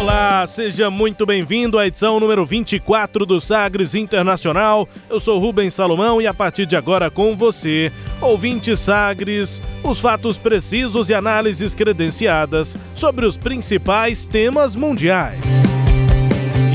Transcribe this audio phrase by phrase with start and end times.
[0.00, 4.88] Olá, seja muito bem-vindo à edição número 24 do Sagres Internacional.
[5.10, 10.38] Eu sou Rubens Salomão e a partir de agora com você, ouvinte Sagres, os fatos
[10.38, 15.44] precisos e análises credenciadas sobre os principais temas mundiais.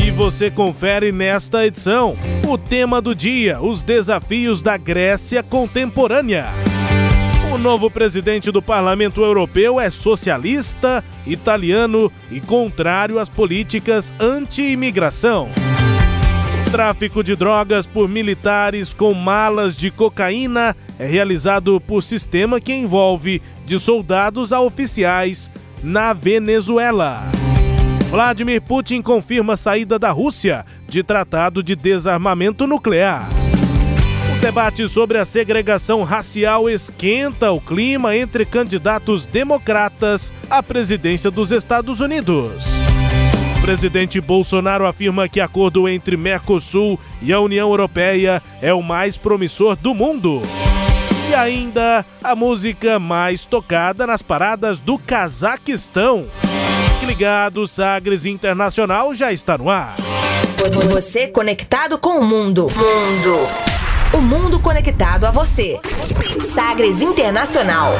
[0.05, 2.15] E você confere nesta edição
[2.47, 6.74] o tema do dia: os desafios da Grécia contemporânea.
[7.55, 15.47] O novo presidente do Parlamento Europeu é socialista, italiano e contrário às políticas anti-imigração.
[16.69, 23.41] Tráfico de drogas por militares com malas de cocaína é realizado por sistema que envolve
[23.65, 25.49] de soldados a oficiais
[25.81, 27.23] na Venezuela.
[28.09, 33.34] Vladimir Putin confirma saída da Rússia de tratado de desarmamento nuclear.
[34.45, 41.99] Debate sobre a segregação racial esquenta o clima entre candidatos democratas à presidência dos Estados
[41.99, 42.75] Unidos.
[43.57, 49.17] O presidente Bolsonaro afirma que acordo entre Mercosul e a União Europeia é o mais
[49.17, 50.43] promissor do mundo.
[51.27, 56.27] E ainda a música mais tocada nas paradas do Cazaquistão.
[56.93, 59.95] Fique ligado, Sagres Internacional já está no ar.
[60.91, 62.67] Você conectado com o mundo.
[62.67, 63.74] Mundo.
[64.13, 65.79] O mundo conectado a você.
[66.39, 67.93] Sagres Internacional.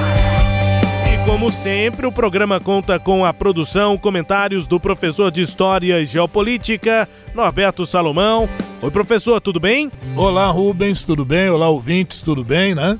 [1.11, 6.05] E como sempre, o programa conta com a produção, comentários do professor de História e
[6.05, 8.47] Geopolítica, Norberto Salomão.
[8.81, 9.91] Oi, professor, tudo bem?
[10.15, 11.49] Olá, Rubens, tudo bem?
[11.49, 12.97] Olá, ouvintes, tudo bem, né?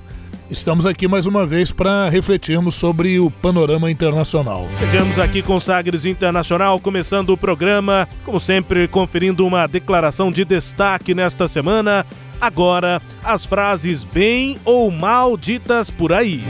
[0.56, 4.70] Estamos aqui mais uma vez para refletirmos sobre o panorama internacional.
[4.80, 11.14] Chegamos aqui com Sagres Internacional, começando o programa, como sempre, conferindo uma declaração de destaque
[11.14, 12.06] nesta semana.
[12.40, 16.42] Agora, as frases bem ou mal ditas por aí.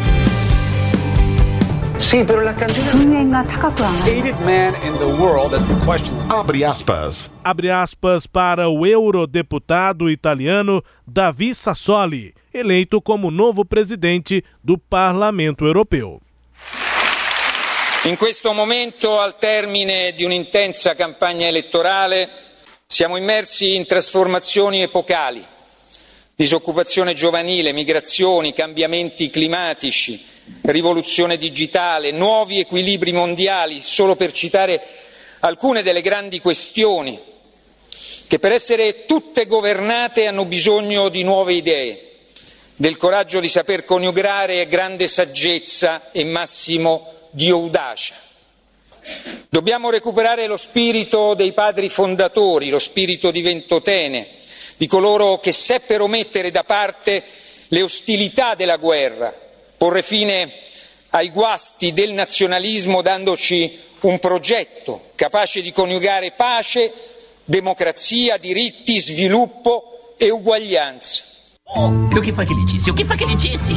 [6.29, 7.31] Abre aspas.
[7.43, 16.19] Abre aspas para o eurodeputado italiano Davi Sassoli, eleito como novo presidente do Parlamento Europeu.
[18.03, 22.29] In questo momento, al termine di un'intensa campagna elettorale,
[22.85, 25.53] siamo immersi in trasformazioni epocali
[26.35, 30.21] disoccupazione giovanile, migrazioni, cambiamenti climatici,
[30.61, 34.81] rivoluzione digitale, nuovi equilibri mondiali, solo per citare
[35.39, 37.19] alcune delle grandi questioni
[38.27, 42.11] che per essere tutte governate hanno bisogno di nuove idee,
[42.75, 48.15] del coraggio di saper coniugare grande saggezza e massimo di audacia.
[49.49, 54.27] Dobbiamo recuperare lo spirito dei padri fondatori, lo spirito di Ventotene,
[54.77, 57.23] di coloro che seppero mettere da parte
[57.67, 59.33] le ostilità della guerra,
[59.85, 60.51] porre fine
[61.11, 66.91] ai guasti del nazionalismo dandoci un progetto capace di coniugare pace,
[67.45, 71.23] democrazia, diritti, sviluppo e uguaglianza.
[71.75, 72.89] O que foi que ele disse?
[72.89, 73.73] O que foi que ele disse?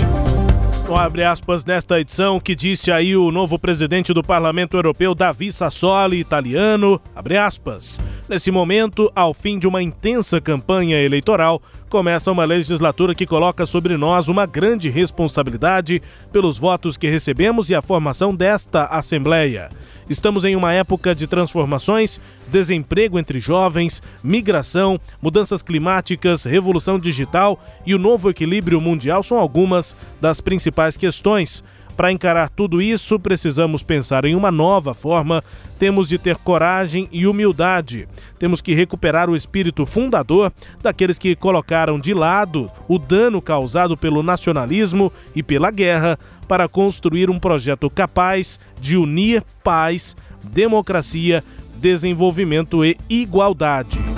[0.86, 5.52] Com abre aspas nesta edição que disse aí o novo presidente do Parlamento Europeu, Davi
[5.52, 8.00] Sassoli, italiano, abre aspas.
[8.26, 13.97] Nesse momento, ao fim de uma intensa campanha eleitoral, começa uma legislatura que coloca sobre
[13.97, 19.71] nós uma grande responsabilidade pelos votos que recebemos e a formação desta Assembleia.
[20.09, 27.94] Estamos em uma época de transformações, desemprego entre jovens, migração, mudanças climáticas, revolução digital e
[27.94, 31.62] o novo equilíbrio mundial são algumas das principais questões.
[31.98, 35.42] Para encarar tudo isso, precisamos pensar em uma nova forma,
[35.80, 38.06] temos de ter coragem e humildade.
[38.38, 44.22] Temos que recuperar o espírito fundador daqueles que colocaram de lado o dano causado pelo
[44.22, 46.16] nacionalismo e pela guerra
[46.46, 51.42] para construir um projeto capaz de unir paz, democracia,
[51.80, 54.18] desenvolvimento e igualdade.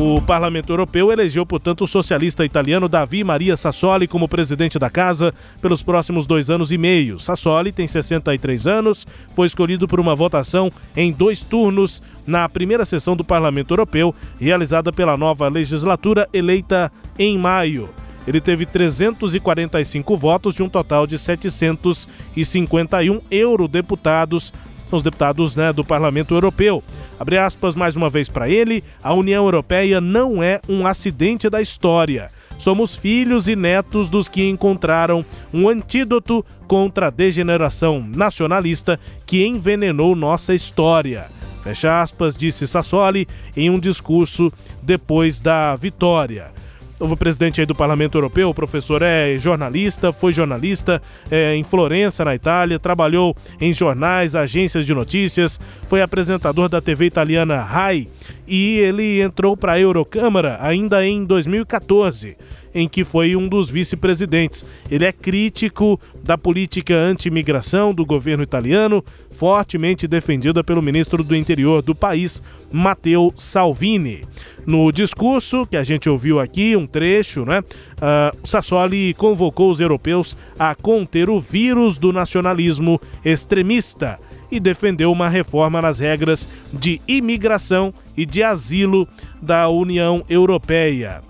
[0.00, 5.34] O Parlamento Europeu elegeu, portanto, o socialista italiano Davi Maria Sassoli como presidente da casa
[5.60, 7.18] pelos próximos dois anos e meio.
[7.18, 9.04] Sassoli tem 63 anos,
[9.34, 14.92] foi escolhido por uma votação em dois turnos na primeira sessão do Parlamento Europeu, realizada
[14.92, 17.90] pela nova legislatura eleita em maio.
[18.24, 24.52] ele teve 345 votos de um total de 751 eurodeputados
[24.88, 26.82] são os deputados né, do Parlamento Europeu.
[27.20, 31.60] Abre aspas mais uma vez para ele: a União Europeia não é um acidente da
[31.60, 32.30] história.
[32.56, 35.24] Somos filhos e netos dos que encontraram
[35.54, 41.26] um antídoto contra a degeneração nacionalista que envenenou nossa história.
[41.62, 44.52] Fecha aspas, disse Sassoli em um discurso
[44.82, 46.57] depois da vitória
[47.00, 51.00] novo presidente aí do Parlamento Europeu, o professor é jornalista, foi jornalista
[51.30, 57.06] é, em Florença, na Itália, trabalhou em jornais, agências de notícias, foi apresentador da TV
[57.06, 58.08] italiana RAI
[58.48, 62.36] e ele entrou para a Eurocâmara ainda em 2014
[62.74, 64.64] em que foi um dos vice-presidentes.
[64.90, 71.82] Ele é crítico da política anti-imigração do governo italiano, fortemente defendida pelo ministro do Interior
[71.82, 74.24] do país, Matteo Salvini.
[74.66, 77.60] No discurso que a gente ouviu aqui, um trecho, né?
[77.60, 84.18] Uh, Sassoli convocou os europeus a conter o vírus do nacionalismo extremista
[84.50, 89.06] e defendeu uma reforma nas regras de imigração e de asilo
[89.40, 91.22] da União Europeia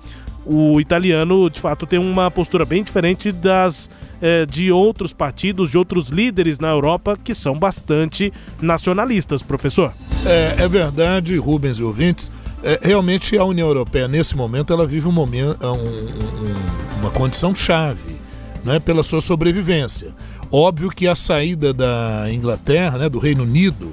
[0.49, 5.79] o italiano de fato tem uma postura bem diferente das é, de outros partidos, de
[5.79, 9.93] outros líderes na Europa que são bastante nacionalistas, professor.
[10.25, 12.33] É, é verdade, Rubens e ouvintes.
[12.63, 17.55] É, realmente a União Europeia nesse momento ela vive um momento, um, um, uma condição
[17.55, 18.17] chave,
[18.65, 20.09] né, pela sua sobrevivência.
[20.51, 23.93] Óbvio que a saída da Inglaterra, né, do Reino Unido,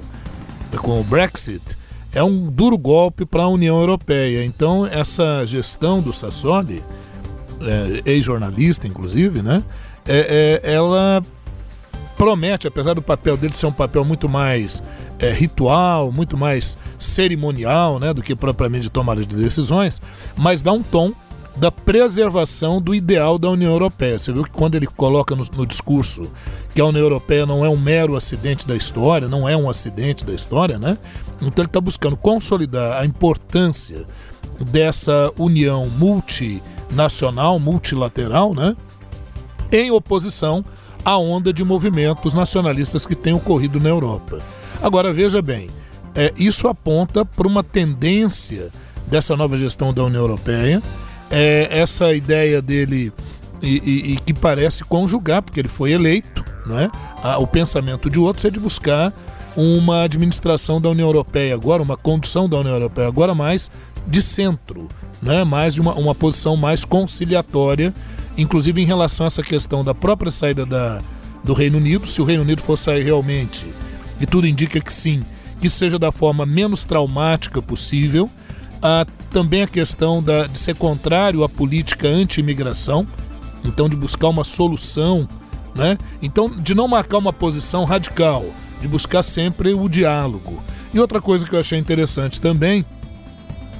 [0.78, 1.76] com o Brexit,
[2.12, 4.44] é um duro golpe para a União Europeia.
[4.44, 6.82] Então, essa gestão do Sassoli,
[7.60, 9.62] é, ex-jornalista inclusive, né,
[10.06, 11.22] é, é, ela
[12.16, 14.82] promete, apesar do papel dele ser um papel muito mais
[15.18, 20.00] é, ritual, muito mais cerimonial né, do que propriamente de tomada de decisões,
[20.34, 21.12] mas dá um tom
[21.56, 24.18] da preservação do ideal da União Europeia.
[24.18, 26.30] Você viu que quando ele coloca no, no, discurso
[26.74, 30.24] que a União Europeia não é um mero acidente da história, não é um acidente
[30.24, 30.98] da história, né?
[31.40, 34.04] Então ele está buscando consolidar a importância
[34.60, 38.76] dessa união multinacional, multilateral, né?
[39.72, 40.64] Em oposição
[41.04, 44.40] à onda de movimentos nacionalistas que tem ocorrido na Europa.
[44.82, 45.70] Agora veja bem,
[46.14, 48.70] é, isso aponta para uma tendência
[49.06, 50.82] dessa nova gestão da União Europeia
[51.30, 53.12] é, essa ideia dele
[53.62, 56.90] e, e, e, que parece conjugar, porque ele foi eleito, né?
[57.38, 59.12] o pensamento de outros é de buscar
[59.56, 63.70] uma administração da União Europeia agora, uma condução da União Europeia agora mais
[64.06, 64.88] de centro,
[65.22, 65.42] né?
[65.44, 67.94] mais de uma, uma posição mais conciliatória,
[68.36, 71.00] inclusive em relação a essa questão da própria saída da,
[71.42, 73.66] do Reino Unido, se o Reino Unido for sair realmente,
[74.20, 75.24] e tudo indica que sim,
[75.60, 78.28] que seja da forma menos traumática possível,
[78.82, 83.06] Há também a questão da, de ser contrário à política anti-imigração,
[83.64, 85.28] então de buscar uma solução,
[85.74, 85.98] né?
[86.22, 88.44] Então de não marcar uma posição radical,
[88.80, 90.62] de buscar sempre o diálogo.
[90.92, 92.84] E outra coisa que eu achei interessante também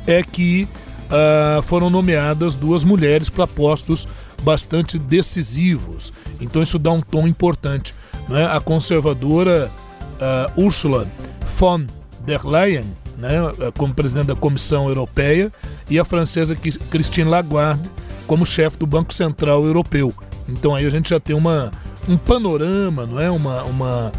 [0.07, 0.69] é que
[1.07, 4.07] uh, foram nomeadas duas mulheres para postos
[4.43, 6.13] bastante decisivos.
[6.41, 7.95] Então isso dá um tom importante.
[8.29, 8.47] Né?
[8.47, 9.71] A conservadora
[10.57, 11.07] uh, Ursula
[11.59, 11.87] von
[12.25, 13.39] der Leyen né,
[13.77, 15.53] como presidente da Comissão Europeia,
[15.89, 16.57] e a francesa
[16.91, 17.91] Christine Lagarde
[18.27, 20.13] como chefe do Banco Central Europeu.
[20.49, 21.73] Então aí a gente já tem uma,
[22.09, 23.31] um panorama, não é?
[23.31, 24.13] uma, uma,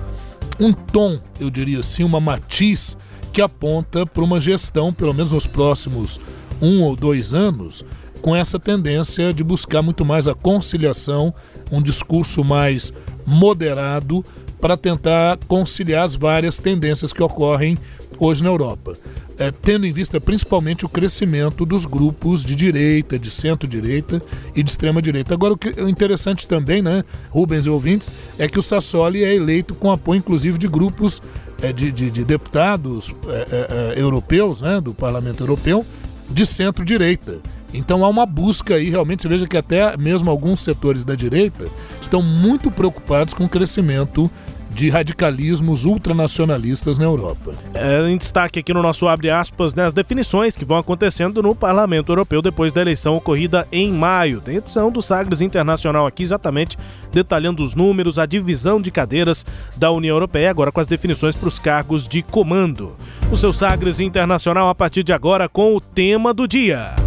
[0.60, 2.98] um tom, eu diria assim, uma matiz
[3.32, 6.20] que aponta para uma gestão, pelo menos nos próximos
[6.62, 7.86] um ou dois anos,
[8.22, 11.34] com essa tendência de buscar muito mais a conciliação,
[11.72, 12.92] um discurso mais
[13.26, 14.26] moderado
[14.60, 17.78] para tentar conciliar as várias tendências que ocorrem
[18.20, 18.98] hoje na Europa,
[19.38, 24.22] é, tendo em vista principalmente o crescimento dos grupos de direita, de centro-direita
[24.56, 25.34] e de extrema-direita.
[25.34, 29.36] Agora, o que é interessante também, né, Rubens e ouvintes, é que o Sassoli é
[29.36, 31.22] eleito com apoio, inclusive, de grupos
[31.62, 35.86] é, de, de, de, deputados é, é, é europeus, né, do Parlamento Europeu,
[36.30, 37.40] de centro-direita.
[37.74, 41.68] Então há uma busca aí, realmente, você veja que até mesmo alguns setores da direita
[42.02, 44.30] estão muito preocupados com o crescimento
[44.78, 47.54] de radicalismos ultranacionalistas na Europa.
[47.74, 51.56] É, em destaque aqui no nosso abre aspas, né, as definições que vão acontecendo no
[51.56, 54.40] Parlamento Europeu depois da eleição ocorrida em maio.
[54.40, 56.78] Tem edição do Sagres Internacional aqui exatamente
[57.12, 59.44] detalhando os números, a divisão de cadeiras
[59.76, 62.96] da União Europeia, agora com as definições para os cargos de comando.
[63.32, 67.07] O seu Sagres Internacional a partir de agora com o tema do dia.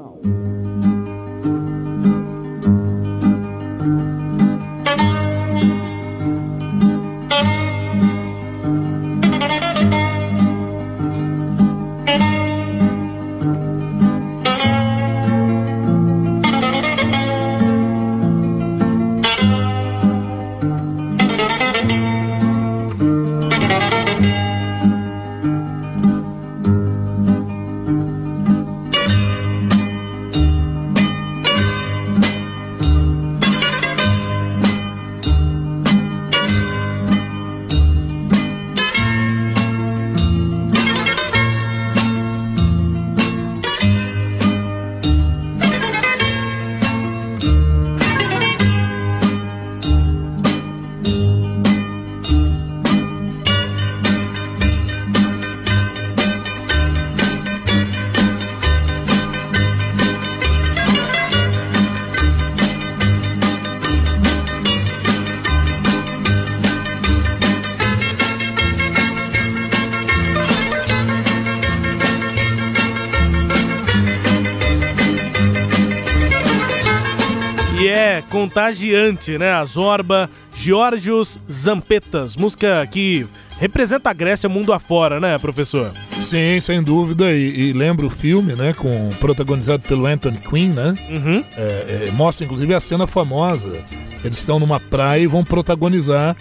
[78.70, 79.52] contagiante, né?
[79.52, 83.26] A Zorba, Georgios Zampetas, música que
[83.58, 85.92] representa a Grécia mundo afora, né, professor?
[86.22, 87.32] Sim, sem dúvida.
[87.32, 88.72] E, e lembra o filme, né?
[88.72, 90.94] Com, protagonizado pelo Anthony Quinn, né?
[91.10, 91.44] Uhum.
[91.56, 93.84] É, é, mostra inclusive a cena famosa.
[94.24, 96.36] Eles estão numa praia e vão protagonizar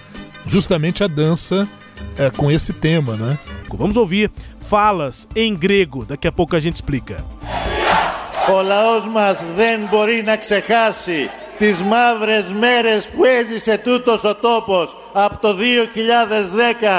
[0.45, 1.67] justamente a dança
[2.17, 3.37] é, com esse tema, né?
[3.77, 6.05] Vamos ouvir falas em grego.
[6.05, 7.23] Daqui a pouco a gente explica.
[8.47, 11.29] Ο λαός μας δεν μπορεί να ξεχάσει
[11.59, 15.55] τις μαύρες μέρες που έζησε τούτος ο τόπος από το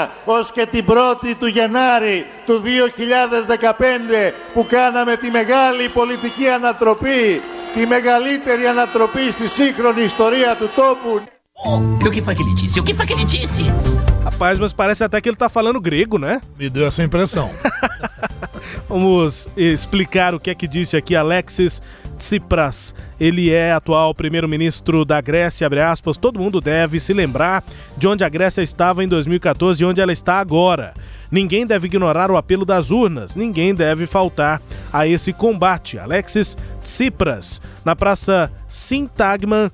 [0.03, 7.41] 2010 ως και την 1η του Γενάρη του 2015 που κάναμε τη μεγάλη πολιτική ανατροπή,
[7.75, 11.21] τη μεγαλύτερη ανατροπή στη σύγχρονη ιστορία του τόπου.
[12.07, 12.79] O que foi que ele disse?
[12.79, 13.63] O que foi que ele disse?
[14.23, 16.39] Rapaz, mas parece até que ele tá falando grego, né?
[16.57, 17.49] Me deu essa impressão.
[18.87, 21.81] Vamos explicar o que é que disse aqui Alexis
[22.22, 22.94] Tsipras.
[23.18, 26.16] Ele é atual primeiro-ministro da Grécia, aspas.
[26.16, 27.64] Todo mundo deve se lembrar
[27.96, 30.94] de onde a Grécia estava em 2014 e onde ela está agora.
[31.32, 34.62] Ninguém deve ignorar o apelo das urnas, ninguém deve faltar
[34.92, 35.98] a esse combate.
[35.98, 39.68] Alexis Tsipras, na Praça Sintagman,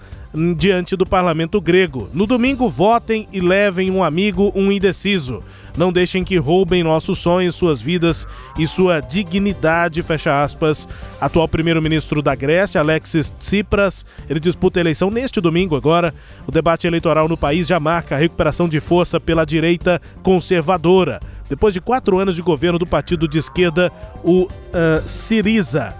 [0.56, 2.08] diante do parlamento grego.
[2.12, 5.42] No domingo, votem e levem um amigo, um indeciso.
[5.76, 8.26] Não deixem que roubem nossos sonhos, suas vidas
[8.58, 10.02] e sua dignidade.
[10.02, 10.88] Fecha aspas.
[11.20, 16.12] Atual primeiro-ministro da Grécia, Alexis Tsipras, ele disputa a eleição neste domingo agora.
[16.46, 21.20] O debate eleitoral no país já marca a recuperação de força pela direita conservadora.
[21.48, 23.90] Depois de quatro anos de governo do partido de esquerda,
[24.22, 24.48] o uh,
[25.06, 25.94] Syriza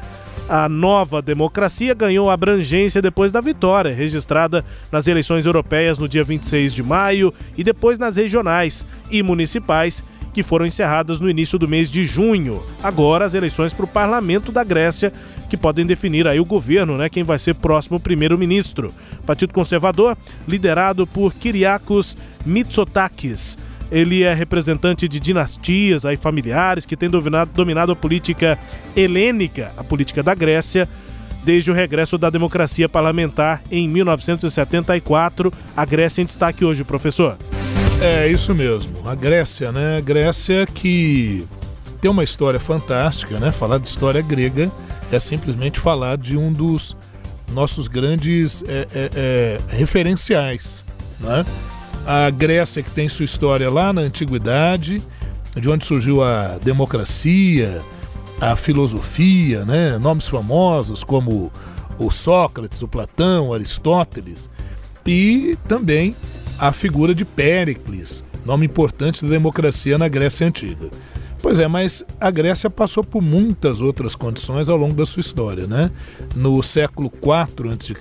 [0.49, 6.73] a nova democracia ganhou abrangência depois da vitória registrada nas eleições europeias no dia 26
[6.73, 10.03] de maio e depois nas regionais e municipais
[10.33, 12.63] que foram encerradas no início do mês de junho.
[12.83, 15.13] Agora as eleições para o parlamento da Grécia,
[15.49, 18.95] que podem definir aí o governo, né, quem vai ser próximo primeiro-ministro.
[19.27, 23.59] Partido Conservador, liderado por Kyriakos Mitsotakis,
[23.91, 28.59] ele é representante de dinastias aí familiares que têm dominado, dominado a política
[28.95, 30.89] helênica, a política da Grécia,
[31.45, 35.53] desde o regresso da democracia parlamentar em 1974.
[35.77, 37.37] A Grécia em destaque hoje, professor.
[38.01, 39.09] É isso mesmo.
[39.09, 39.99] A Grécia, né?
[39.99, 41.47] A Grécia que
[42.01, 43.51] tem uma história fantástica, né?
[43.51, 44.71] Falar de história grega
[45.11, 46.97] é simplesmente falar de um dos
[47.51, 50.85] nossos grandes é, é, é, referenciais,
[51.19, 51.45] né?
[52.09, 55.03] A Grécia, que tem sua história lá na antiguidade,
[55.55, 57.83] de onde surgiu a democracia,
[58.41, 59.99] a filosofia, né?
[59.99, 61.53] nomes famosos como
[61.99, 64.49] o Sócrates, o Platão, o Aristóteles,
[65.07, 66.17] e também
[66.59, 70.89] a figura de Péricles, nome importante da democracia na Grécia Antiga.
[71.43, 75.67] Pois é, mas a Grécia passou por muitas outras condições ao longo da sua história,
[75.67, 75.91] né?
[76.35, 77.95] No século IV a.C.,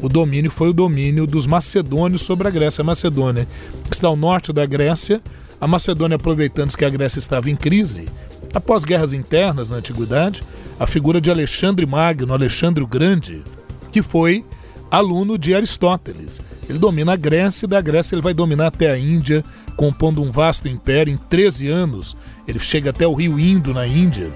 [0.00, 2.82] o domínio foi o domínio dos macedônios sobre a Grécia.
[2.82, 3.48] A Macedônia,
[3.90, 5.20] está ao norte da Grécia,
[5.60, 8.06] a Macedônia, aproveitando que a Grécia estava em crise,
[8.52, 10.42] após guerras internas na antiguidade,
[10.78, 13.42] a figura de Alexandre Magno, Alexandre o Grande,
[13.90, 14.44] que foi
[14.90, 16.40] aluno de Aristóteles.
[16.68, 19.42] Ele domina a Grécia e da Grécia ele vai dominar até a Índia,
[19.76, 21.12] compondo um vasto império.
[21.12, 24.30] Em 13 anos, ele chega até o rio Indo, na Índia.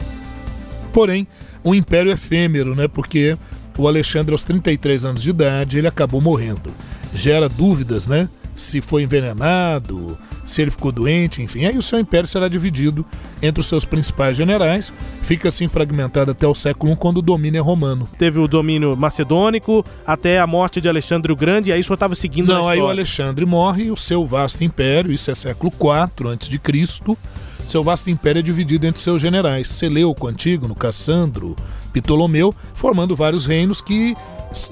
[0.92, 1.26] Porém,
[1.64, 2.88] um império efêmero, né?
[2.88, 3.36] Porque
[3.80, 6.72] o Alexandre, aos 33 anos de idade, ele acabou morrendo.
[7.14, 8.28] Gera dúvidas, né?
[8.54, 11.64] Se foi envenenado, se ele ficou doente, enfim.
[11.64, 13.06] Aí o seu império será dividido
[13.40, 17.58] entre os seus principais generais, fica assim fragmentado até o século I, quando o domínio
[17.58, 18.06] é romano.
[18.18, 22.14] Teve o domínio macedônico até a morte de Alexandre o Grande, e aí só estava
[22.14, 26.28] seguindo Não, aí o Alexandre morre e o seu vasto império, isso é século IV
[26.28, 27.16] antes de Cristo,
[27.70, 31.54] seu vasto império é dividido entre seus generais, Seleuco, Antígono, Cassandro,
[31.92, 34.14] Ptolomeu, formando vários reinos que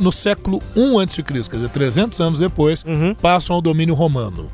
[0.00, 3.14] no século I a.C., quer dizer, 300 anos depois, uhum.
[3.14, 4.50] passam ao domínio romano.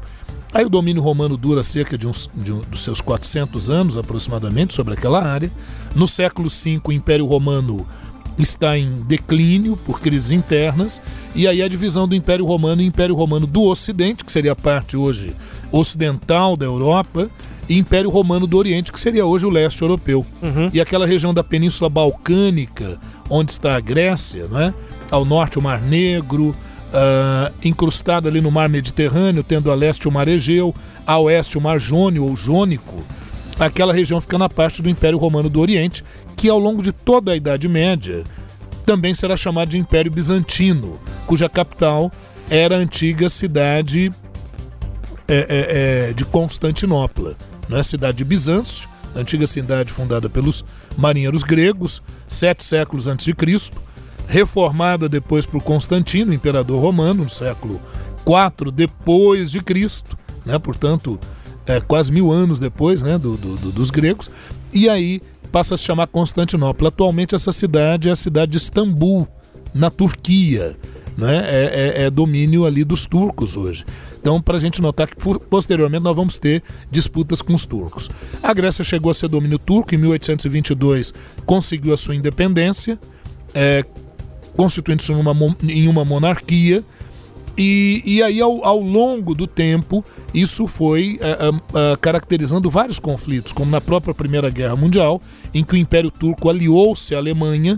[0.52, 4.74] Aí o domínio romano dura cerca de, uns, de um, dos seus 400 anos aproximadamente
[4.74, 5.50] sobre aquela área.
[5.94, 7.86] No século V, o Império Romano
[8.38, 11.00] está em declínio por crises internas,
[11.34, 14.56] e aí a divisão do Império Romano e Império Romano do Ocidente, que seria a
[14.56, 15.34] parte hoje
[15.72, 17.30] ocidental da Europa,
[17.68, 20.26] e Império Romano do Oriente, que seria hoje o leste europeu.
[20.42, 20.70] Uhum.
[20.72, 24.74] E aquela região da Península Balcânica, onde está a Grécia, não é?
[25.10, 26.54] ao norte o Mar Negro,
[26.94, 30.74] uh, incrustado ali no Mar Mediterrâneo, tendo a leste o Mar Egeu,
[31.06, 33.04] a oeste o Mar Jônio ou Jônico.
[33.58, 36.04] Aquela região fica na parte do Império Romano do Oriente,
[36.36, 38.24] que ao longo de toda a Idade Média
[38.84, 42.12] também será chamado de Império Bizantino, cuja capital
[42.50, 44.12] era a antiga cidade
[45.26, 47.36] é, é, é, de Constantinopla
[47.68, 50.64] né, cidade de Bizâncio, antiga cidade fundada pelos
[50.96, 53.80] marinheiros gregos, sete séculos antes de Cristo.
[54.26, 57.80] reformada depois por Constantino, imperador romano, no século
[58.26, 60.16] IV depois de Cristo,
[60.46, 60.58] né?
[60.58, 61.20] portanto,
[61.66, 63.18] é, quase mil anos depois né?
[63.18, 64.30] Do, do, do, dos gregos,
[64.72, 65.20] e aí
[65.52, 66.88] passa a se chamar Constantinopla.
[66.88, 69.28] Atualmente essa cidade é a cidade de Istambul,
[69.74, 70.76] na Turquia.
[71.16, 71.36] Né?
[71.36, 73.84] É, é, é domínio ali dos turcos hoje.
[74.24, 75.16] Então, para a gente notar que
[75.50, 78.08] posteriormente nós vamos ter disputas com os turcos.
[78.42, 81.12] A Grécia chegou a ser domínio turco, em 1822
[81.44, 82.98] conseguiu a sua independência,
[83.52, 83.84] é,
[84.56, 86.82] constituindo-se em uma monarquia,
[87.54, 90.02] e, e aí, ao, ao, longo do tempo,
[90.32, 95.20] isso foi uh, uh, caracterizando vários conflitos, como na própria Primeira Guerra Mundial,
[95.52, 97.76] em que o Império Turco aliou-se à Alemanha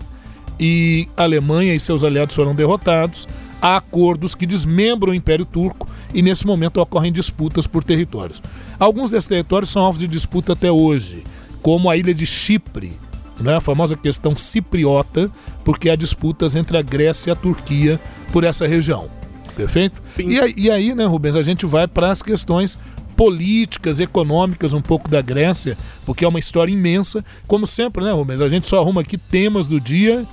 [0.60, 3.28] e a Alemanha e seus aliados foram derrotados.
[3.60, 8.42] Há acordos que desmembram o Império Turco e, nesse momento, ocorrem disputas por territórios.
[8.78, 11.24] Alguns desses territórios são alvos de disputa até hoje,
[11.62, 12.92] como a ilha de Chipre,
[13.40, 15.30] né, a famosa questão cipriota,
[15.64, 18.00] porque há disputas entre a Grécia e a Turquia
[18.32, 19.08] por essa região.
[19.54, 20.02] Perfeito?
[20.18, 22.78] E, e aí, né, Rubens, a gente vai para as questões
[23.16, 27.24] políticas, econômicas um pouco da Grécia, porque é uma história imensa.
[27.46, 28.42] Como sempre, né, Rubens?
[28.42, 30.26] A gente só arruma aqui temas do dia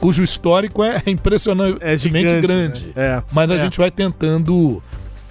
[0.00, 2.86] cujo histórico é impressionantemente é gigante, grande.
[2.86, 2.92] Né?
[2.96, 3.58] É, mas a é.
[3.58, 4.82] gente vai tentando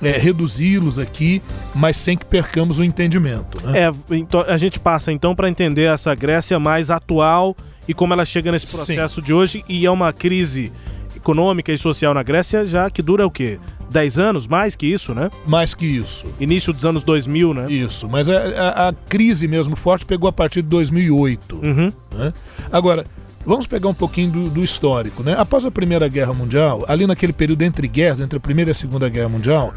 [0.02, 1.42] é, reduzi-los aqui,
[1.76, 3.66] mas sem que percamos o entendimento.
[3.66, 3.84] Né?
[3.84, 7.56] É, então, a gente passa então para entender essa Grécia mais atual
[7.88, 9.22] e como ela chega nesse processo Sim.
[9.22, 10.72] de hoje e é uma crise
[11.16, 13.60] econômica e social na Grécia já que dura o quê?
[13.90, 15.30] 10 anos, mais que isso, né?
[15.48, 16.26] Mais que isso.
[16.40, 17.72] Início dos anos 2000, né?
[17.72, 21.56] Isso, mas a, a, a crise mesmo forte pegou a partir de 2008.
[21.56, 21.92] Uhum.
[22.16, 22.34] Né?
[22.72, 23.06] Agora,
[23.50, 25.36] vamos pegar um pouquinho do, do, histórico, né?
[25.36, 28.76] Após a Primeira Guerra Mundial, ali naquele período entre guerras, entre a Primeira e a
[28.76, 29.74] Segunda Guerra Mundial,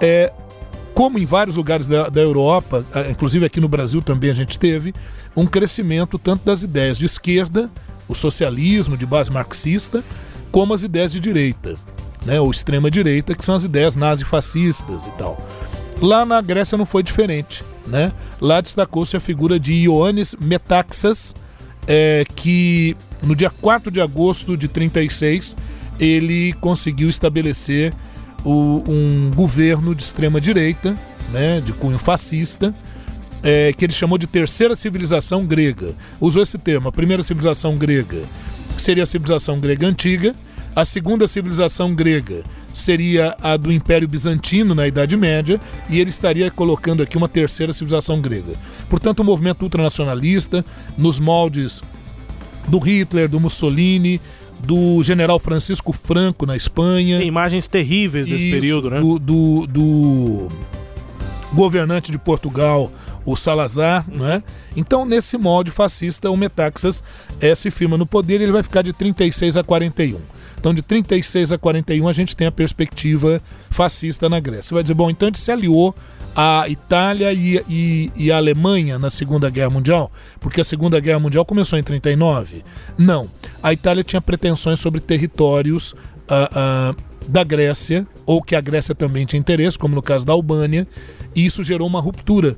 [0.00, 0.32] é,
[0.94, 4.94] como em vários lugares da, da Europa, inclusive aqui no Brasil também a gente teve,
[5.36, 7.70] um crescimento tanto das ideias de esquerda,
[8.08, 10.02] o socialismo de base marxista,
[10.50, 11.76] como as ideias de direita,
[12.24, 15.46] né, ou extrema-direita, que são as ideias nazifascistas e tal.
[16.00, 17.62] Lá na Grécia não foi diferente.
[17.86, 18.12] Né?
[18.40, 21.34] Lá destacou-se a figura de Ioannis Metaxas,
[21.86, 25.56] é, que no dia 4 de agosto de 36
[25.98, 27.92] ele conseguiu estabelecer
[28.44, 30.96] o, um governo de extrema-direita,
[31.30, 32.74] né, de cunho fascista,
[33.42, 35.94] é, que ele chamou de terceira civilização grega.
[36.20, 38.22] Usou esse termo, a primeira civilização grega
[38.80, 40.34] seria a civilização grega antiga.
[40.74, 46.48] A segunda civilização grega seria a do Império Bizantino na Idade Média, e ele estaria
[46.50, 48.54] colocando aqui uma terceira civilização grega.
[48.88, 50.64] Portanto, um movimento ultranacionalista,
[50.96, 51.82] nos moldes
[52.68, 54.20] do Hitler, do Mussolini,
[54.64, 57.18] do general Francisco Franco na Espanha.
[57.18, 59.00] Tem imagens terríveis desse Isso, período, né?
[59.00, 60.48] Do, do, do,
[61.52, 62.92] governante de Portugal,
[63.24, 64.42] o Salazar, né?
[64.76, 67.02] Então, nesse molde fascista, o Metaxas
[67.40, 70.20] é, se firma no poder e ele vai ficar de 36 a 41.
[70.58, 74.62] Então, de 36 a 41, a gente tem a perspectiva fascista na Grécia.
[74.64, 75.94] Você vai dizer, bom, então ele se aliou
[76.34, 81.18] à Itália e, e, e à Alemanha na Segunda Guerra Mundial, porque a Segunda Guerra
[81.18, 82.64] Mundial começou em 39?
[82.96, 83.28] Não.
[83.62, 85.92] A Itália tinha pretensões sobre territórios.
[86.30, 90.32] Uh, uh, da Grécia, ou que a Grécia também tinha interesse, como no caso da
[90.32, 90.86] Albânia,
[91.34, 92.56] e isso gerou uma ruptura.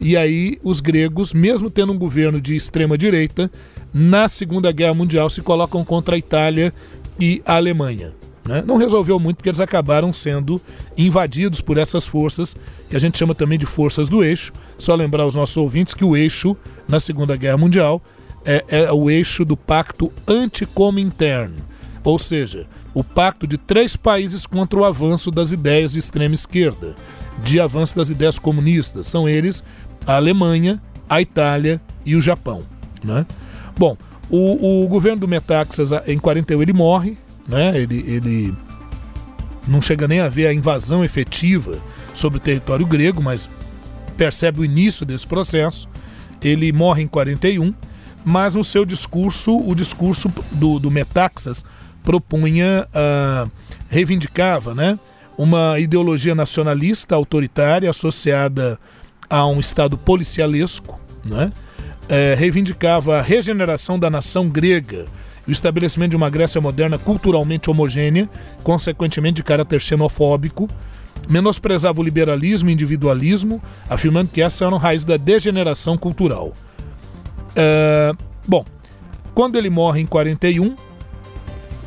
[0.00, 3.50] E aí os gregos, mesmo tendo um governo de extrema direita,
[3.92, 6.72] na Segunda Guerra Mundial se colocam contra a Itália
[7.18, 8.12] e a Alemanha.
[8.44, 8.62] Né?
[8.66, 10.60] Não resolveu muito porque eles acabaram sendo
[10.96, 12.54] invadidos por essas forças,
[12.88, 14.52] que a gente chama também de forças do eixo.
[14.76, 18.02] Só lembrar aos nossos ouvintes que o eixo, na Segunda Guerra Mundial,
[18.44, 21.54] é, é o eixo do pacto anticomintern,
[22.02, 26.94] ou seja, o pacto de três países contra o avanço das ideias de extrema esquerda
[27.42, 29.06] de avanço das ideias comunistas.
[29.06, 29.64] São eles
[30.06, 32.62] a Alemanha, a Itália e o Japão.
[33.02, 33.26] Né?
[33.76, 33.96] Bom,
[34.30, 37.78] o, o governo do Metaxas, em 41, ele morre, né?
[37.78, 38.54] ele, ele
[39.66, 41.78] não chega nem a ver a invasão efetiva
[42.12, 43.50] sobre o território grego, mas
[44.16, 45.88] percebe o início desse processo.
[46.42, 47.74] Ele morre em 41,
[48.24, 51.64] mas no seu discurso, o discurso do, do Metaxas
[52.02, 53.50] propunha, uh,
[53.88, 54.98] reivindicava, né?
[55.36, 58.78] uma ideologia nacionalista autoritária associada
[59.28, 61.52] a um Estado policialesco, né?
[62.06, 65.06] É, reivindicava a regeneração da nação grega
[65.46, 68.28] o estabelecimento de uma Grécia moderna culturalmente homogênea,
[68.62, 70.68] consequentemente de caráter xenofóbico,
[71.28, 76.52] menosprezava o liberalismo e individualismo, afirmando que essa era a raiz da degeneração cultural.
[77.56, 78.12] É,
[78.46, 78.64] bom,
[79.34, 80.76] quando ele morre em 41,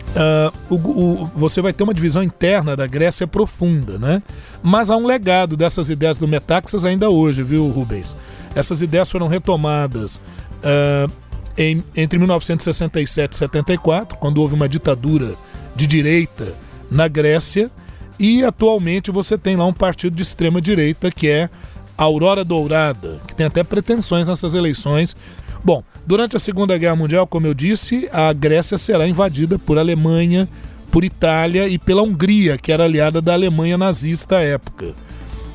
[0.07, 4.23] Uh, o, o, você vai ter uma divisão interna da Grécia profunda, né?
[4.63, 8.15] Mas há um legado dessas ideias do Metaxas ainda hoje, viu, Rubens?
[8.55, 11.11] Essas ideias foram retomadas uh,
[11.57, 15.35] em, entre 1967 e 74, quando houve uma ditadura
[15.75, 16.55] de direita
[16.89, 17.71] na Grécia,
[18.19, 21.49] e atualmente você tem lá um partido de extrema direita que é
[21.97, 25.15] Aurora Dourada, que tem até pretensões nessas eleições.
[25.63, 30.47] Bom, durante a Segunda Guerra Mundial, como eu disse, a Grécia será invadida por Alemanha,
[30.91, 34.95] por Itália e pela Hungria, que era aliada da Alemanha nazista à época.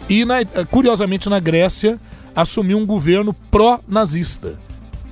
[0.08, 1.98] E, na, curiosamente, na Grécia
[2.34, 4.58] assumiu um governo pró-nazista,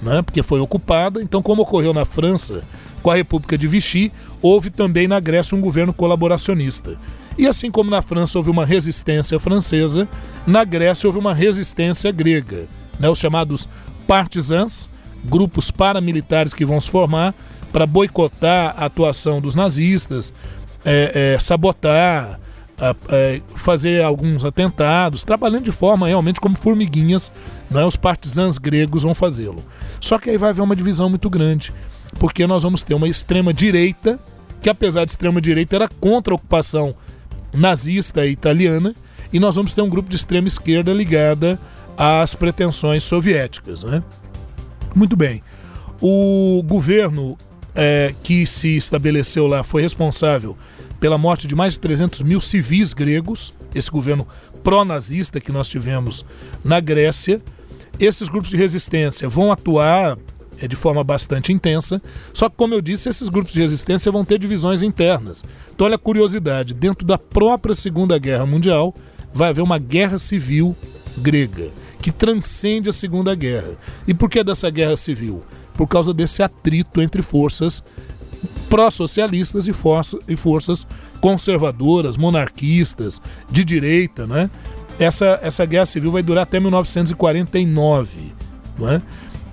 [0.00, 0.22] né?
[0.22, 1.22] porque foi ocupada.
[1.22, 2.62] Então, como ocorreu na França
[3.02, 6.98] com a República de Vichy, houve também na Grécia um governo colaboracionista.
[7.38, 10.08] E assim como na França houve uma resistência francesa,
[10.46, 12.66] na Grécia houve uma resistência grega.
[12.98, 13.08] Né?
[13.08, 13.68] Os chamados
[14.06, 14.90] partisans,
[15.24, 17.34] grupos paramilitares que vão se formar
[17.72, 20.34] para boicotar a atuação dos nazistas,
[20.84, 22.40] é, é, sabotar,
[23.10, 27.30] é, fazer alguns atentados, trabalhando de forma realmente como formiguinhas,
[27.70, 27.84] né?
[27.84, 29.62] os partisans gregos vão fazê-lo.
[30.00, 31.74] Só que aí vai haver uma divisão muito grande,
[32.18, 34.18] porque nós vamos ter uma extrema direita,
[34.62, 36.94] que apesar de extrema direita era contra a ocupação
[37.52, 38.94] nazista italiana,
[39.32, 41.58] e nós vamos ter um grupo de extrema esquerda ligada
[41.96, 43.84] às pretensões soviéticas.
[43.84, 44.02] Né?
[44.94, 45.42] Muito bem.
[46.00, 47.36] O governo
[47.74, 50.56] é, que se estabeleceu lá foi responsável
[51.00, 54.28] pela morte de mais de 300 mil civis gregos, esse governo
[54.62, 56.24] pró-nazista que nós tivemos
[56.62, 57.40] na Grécia.
[57.98, 60.18] Esses grupos de resistência vão atuar
[60.60, 62.00] é, de forma bastante intensa.
[62.32, 65.42] Só que, como eu disse, esses grupos de resistência vão ter divisões internas.
[65.74, 68.94] Então, olha a curiosidade: dentro da própria Segunda Guerra Mundial,
[69.32, 70.76] vai haver uma guerra civil
[71.16, 73.72] grega que transcende a Segunda Guerra.
[74.06, 75.42] E por que dessa guerra civil?
[75.74, 77.82] Por causa desse atrito entre forças
[78.68, 80.86] pró-socialistas e, força, e forças
[81.20, 84.50] conservadoras, monarquistas, de direita, né?
[84.98, 88.32] Essa, essa guerra civil vai durar até 1949,
[88.78, 89.02] não é?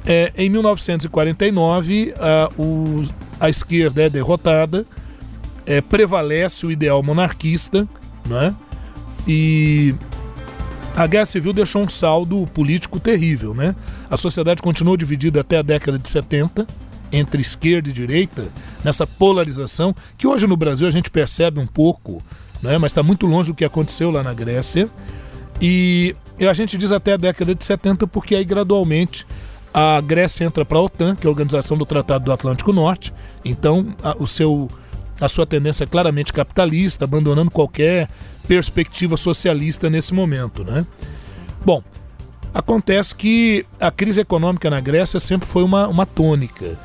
[0.06, 3.02] É, em 1949, a, o,
[3.39, 4.86] a esquerda é derrotada,
[5.65, 7.88] é, prevalece o ideal monarquista,
[8.26, 8.56] né?
[9.28, 9.93] e
[10.95, 13.54] a guerra civil deixou um saldo político terrível.
[13.54, 13.76] Né?
[14.10, 16.65] A sociedade continuou dividida até a década de 70
[17.12, 18.48] entre esquerda e direita,
[18.84, 22.22] nessa polarização, que hoje no Brasil a gente percebe um pouco,
[22.62, 22.78] né?
[22.78, 24.89] mas está muito longe do que aconteceu lá na Grécia.
[25.62, 29.26] E a gente diz até a década de 70 porque aí gradualmente
[29.74, 33.13] a Grécia entra para a OTAN, que é a Organização do Tratado do Atlântico Norte.
[33.46, 34.70] Então, a, o seu,
[35.22, 38.10] a sua tendência é claramente capitalista, abandonando qualquer
[38.48, 40.86] perspectiva socialista nesse momento, né?
[41.63, 41.84] Bom,
[42.54, 46.80] acontece que a crise econômica na Grécia sempre foi uma, uma tônica.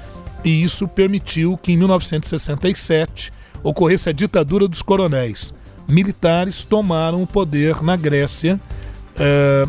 [0.44, 5.54] E isso permitiu que em 1967 ocorresse a ditadura dos coronéis.
[5.88, 8.60] Militares tomaram o poder na Grécia
[9.16, 9.66] eh,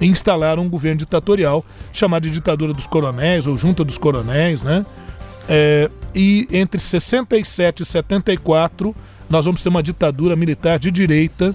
[0.00, 4.84] instalaram um governo ditatorial chamado de ditadura dos coronéis ou junta dos coronéis, né?
[5.46, 8.96] É, e entre 67 e 74
[9.28, 11.54] nós vamos ter uma ditadura militar de direita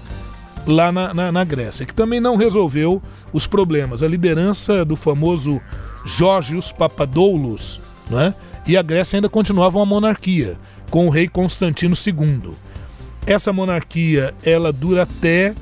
[0.67, 3.01] lá na, na, na Grécia, que também não resolveu
[3.33, 4.03] os problemas.
[4.03, 5.59] A liderança do famoso
[6.05, 8.33] Georgios Papadoulos, né?
[8.65, 10.57] E a Grécia ainda continuava uma monarquia,
[10.89, 12.53] com o rei Constantino II.
[13.25, 15.53] Essa monarquia ela dura até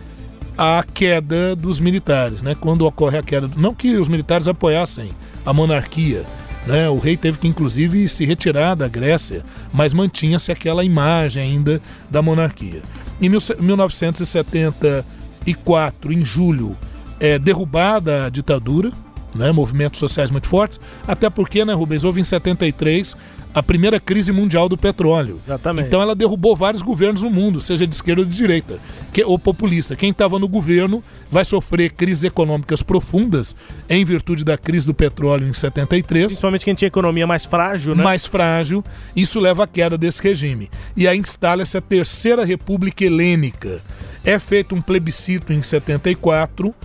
[0.57, 2.55] a queda dos militares, né?
[2.60, 5.12] Quando ocorre a queda, não que os militares apoiassem
[5.45, 6.25] a monarquia,
[6.65, 6.89] né?
[6.89, 11.79] O rei teve que inclusive se retirar da Grécia, mas mantinha-se aquela imagem ainda
[12.10, 12.81] da monarquia.
[13.21, 16.75] Em 1974, em julho,
[17.19, 18.91] é derrubada a ditadura,
[19.33, 19.51] né?
[19.51, 23.15] Movimentos sociais muito fortes, até porque, né, Rubens, houve em 73
[23.57, 25.39] a primeira crise mundial do petróleo.
[25.43, 25.87] Exatamente.
[25.87, 28.79] Então ela derrubou vários governos no mundo, seja de esquerda ou de direita,
[29.11, 29.95] que, ou populista.
[29.95, 33.55] Quem estava no governo vai sofrer crises econômicas profundas
[33.89, 36.27] em virtude da crise do petróleo em 73.
[36.27, 38.03] Principalmente quem tinha economia mais frágil, né?
[38.03, 38.83] Mais frágil.
[39.15, 40.69] Isso leva à queda desse regime.
[40.95, 43.81] E aí instala-se a Terceira República Helênica.
[44.23, 46.75] É feito um plebiscito em 74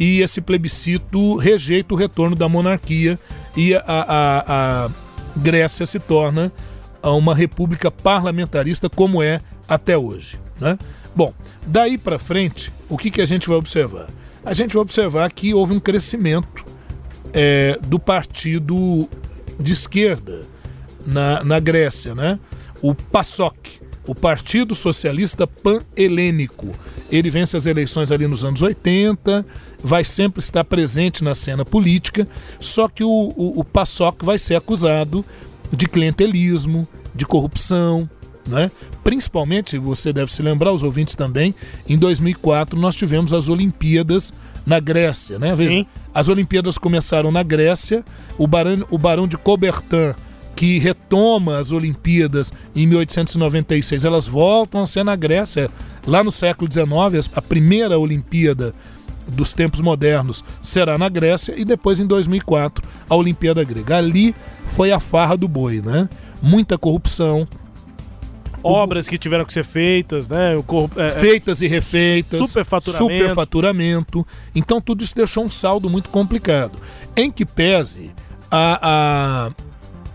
[0.00, 3.18] e esse plebiscito rejeita o retorno da monarquia
[3.54, 4.90] e a, a, a
[5.36, 6.50] Grécia se torna
[7.02, 10.38] uma república parlamentarista como é até hoje.
[10.58, 10.78] Né?
[11.14, 11.34] Bom,
[11.66, 14.08] daí para frente, o que, que a gente vai observar?
[14.42, 16.64] A gente vai observar que houve um crescimento
[17.32, 19.06] é, do partido
[19.58, 20.42] de esquerda
[21.04, 22.38] na, na Grécia, né?
[22.80, 26.74] o PASOK, o Partido Socialista Pan-Helênico.
[27.10, 29.44] Ele vence as eleições ali nos anos 80,
[29.82, 32.26] vai sempre estar presente na cena política,
[32.58, 35.24] só que o, o, o PASOK vai ser acusado
[35.72, 38.08] de clientelismo, de corrupção,
[38.46, 38.70] né?
[39.04, 41.54] Principalmente, você deve se lembrar, os ouvintes também,
[41.88, 44.32] em 2004 nós tivemos as Olimpíadas
[44.66, 45.54] na Grécia, né?
[45.54, 48.04] Veja, As Olimpíadas começaram na Grécia,
[48.36, 50.14] o barão, o barão de Coubertin,
[50.54, 55.70] que retoma as Olimpíadas em 1896, elas voltam a ser na Grécia.
[56.06, 58.74] Lá no século XIX, a primeira Olimpíada
[59.26, 63.96] dos tempos modernos será na Grécia e depois em 2004 a Olimpíada Grega.
[63.96, 64.34] Ali
[64.66, 66.08] foi a farra do boi, né?
[66.42, 67.46] Muita corrupção,
[68.62, 70.54] obras que tiveram que ser feitas, né?
[70.96, 73.20] É, é, feitas e refeitas, superfaturamento.
[73.20, 74.26] superfaturamento.
[74.54, 76.78] Então tudo isso deixou um saldo muito complicado.
[77.16, 78.10] Em que pese
[78.50, 79.50] a, a,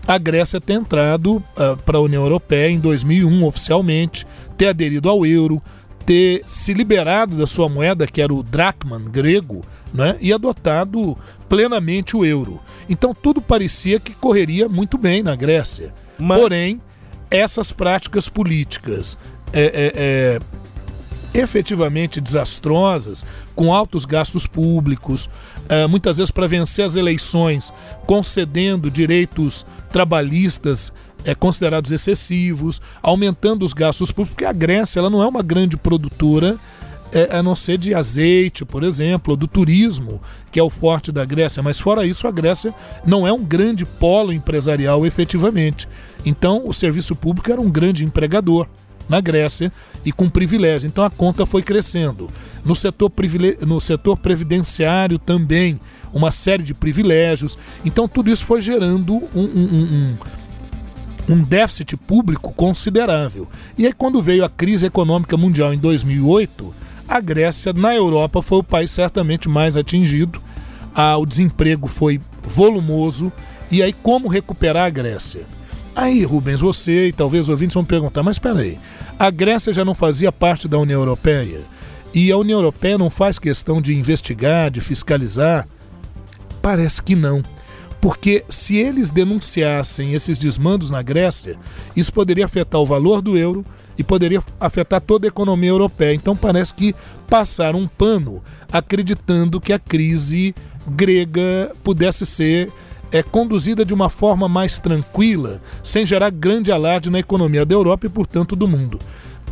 [0.06, 5.26] a Grécia ter entrado uh, para a União Europeia em 2001 oficialmente, ter aderido ao
[5.26, 5.60] euro,
[6.04, 10.16] ter se liberado da sua moeda, que era o drachman grego, né?
[10.20, 12.60] e adotado plenamente o euro.
[12.88, 15.92] Então tudo parecia que correria muito bem na Grécia.
[16.18, 16.40] Mas...
[16.40, 16.80] Porém,
[17.30, 19.18] essas práticas políticas
[19.52, 20.40] é, é,
[21.34, 25.28] é, efetivamente desastrosas, com altos gastos públicos,
[25.88, 27.72] muitas vezes para vencer as eleições,
[28.06, 30.92] concedendo direitos trabalhistas
[31.24, 35.76] é, considerados excessivos, aumentando os gastos públicos, porque a Grécia ela não é uma grande
[35.76, 36.56] produtora
[37.12, 41.10] é, a não ser de azeite, por exemplo, ou do turismo, que é o forte
[41.10, 41.62] da Grécia.
[41.62, 42.72] Mas fora isso, a Grécia
[43.04, 45.88] não é um grande polo empresarial efetivamente.
[46.24, 48.68] Então, o serviço público era um grande empregador
[49.08, 49.72] na Grécia
[50.04, 50.88] e com privilégio.
[50.88, 52.30] Então a conta foi crescendo.
[52.64, 53.10] No setor,
[53.66, 55.78] no setor previdenciário também,
[56.12, 57.58] uma série de privilégios.
[57.84, 60.16] Então tudo isso foi gerando um, um,
[61.28, 63.48] um, um déficit público considerável.
[63.76, 66.74] E aí, quando veio a crise econômica mundial em 2008,
[67.08, 70.40] a Grécia, na Europa, foi o país certamente mais atingido.
[70.94, 73.32] Ah, o desemprego foi volumoso.
[73.70, 75.42] E aí, como recuperar a Grécia?
[75.96, 78.78] Aí, Rubens, você e talvez ouvintes vão perguntar, mas espera aí,
[79.18, 81.60] a Grécia já não fazia parte da União Europeia?
[82.12, 85.66] E a União Europeia não faz questão de investigar, de fiscalizar?
[86.60, 87.42] Parece que não.
[87.98, 91.56] Porque se eles denunciassem esses desmandos na Grécia,
[91.96, 93.64] isso poderia afetar o valor do euro
[93.96, 96.14] e poderia afetar toda a economia europeia.
[96.14, 96.94] Então parece que
[97.26, 100.54] passaram um pano acreditando que a crise
[100.86, 102.70] grega pudesse ser
[103.12, 108.06] é conduzida de uma forma mais tranquila, sem gerar grande alarde na economia da Europa
[108.06, 108.98] e, portanto, do mundo.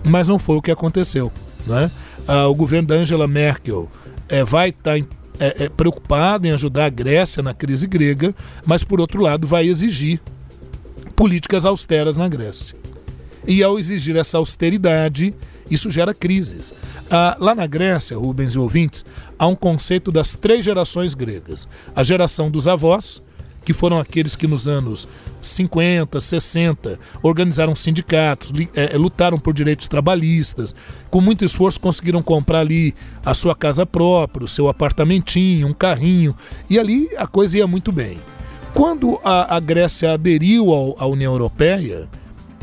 [0.05, 1.33] Mas não foi o que aconteceu.
[1.67, 1.91] Né?
[2.27, 3.91] Ah, o governo da Angela Merkel
[4.29, 5.07] é, vai estar tá
[5.39, 9.67] é, é, preocupado em ajudar a Grécia na crise grega, mas, por outro lado, vai
[9.67, 10.21] exigir
[11.17, 12.77] políticas austeras na Grécia.
[13.47, 15.35] E ao exigir essa austeridade,
[15.71, 16.73] isso gera crises.
[17.11, 19.05] Ah, lá na Grécia, Rubens e ouvintes,
[19.39, 23.23] há um conceito das três gerações gregas: a geração dos avós,
[23.65, 25.09] que foram aqueles que nos anos
[25.41, 30.75] 50, 60 organizaram sindicatos, é, lutaram por direitos trabalhistas,
[31.11, 36.35] com muito esforço conseguiram comprar ali a sua casa própria, o seu apartamentinho, um carrinho,
[36.69, 38.19] e ali a coisa ia muito bem.
[38.75, 42.09] Quando a, Grécia aderiu à União Europeia,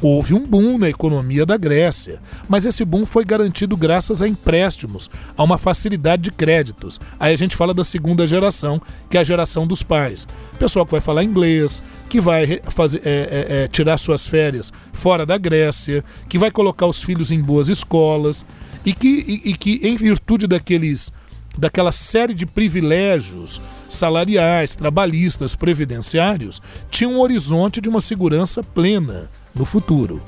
[0.01, 5.11] Houve um boom na economia da Grécia, mas esse boom foi garantido graças a empréstimos,
[5.37, 6.99] a uma facilidade de créditos.
[7.19, 10.27] Aí a gente fala da segunda geração, que é a geração dos pais.
[10.57, 15.23] Pessoal que vai falar inglês, que vai fazer, é, é, é, tirar suas férias fora
[15.23, 18.43] da Grécia, que vai colocar os filhos em boas escolas
[18.83, 19.07] e que,
[19.45, 21.13] e, e que em virtude daqueles
[21.57, 29.65] daquela série de privilégios salariais, trabalhistas, previdenciários, tinha um horizonte de uma segurança plena no
[29.65, 30.21] futuro.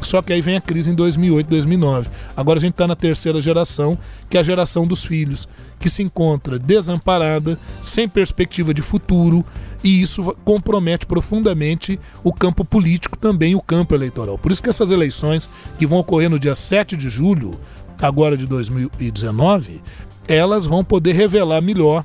[0.00, 2.10] Só que aí vem a crise em 2008, 2009.
[2.36, 3.96] Agora a gente está na terceira geração,
[4.28, 9.44] que é a geração dos filhos, que se encontra desamparada, sem perspectiva de futuro,
[9.82, 14.38] e isso compromete profundamente o campo político, também o campo eleitoral.
[14.38, 17.58] Por isso que essas eleições, que vão ocorrer no dia 7 de julho,
[18.00, 19.80] agora de 2019,
[20.28, 22.04] elas vão poder revelar melhor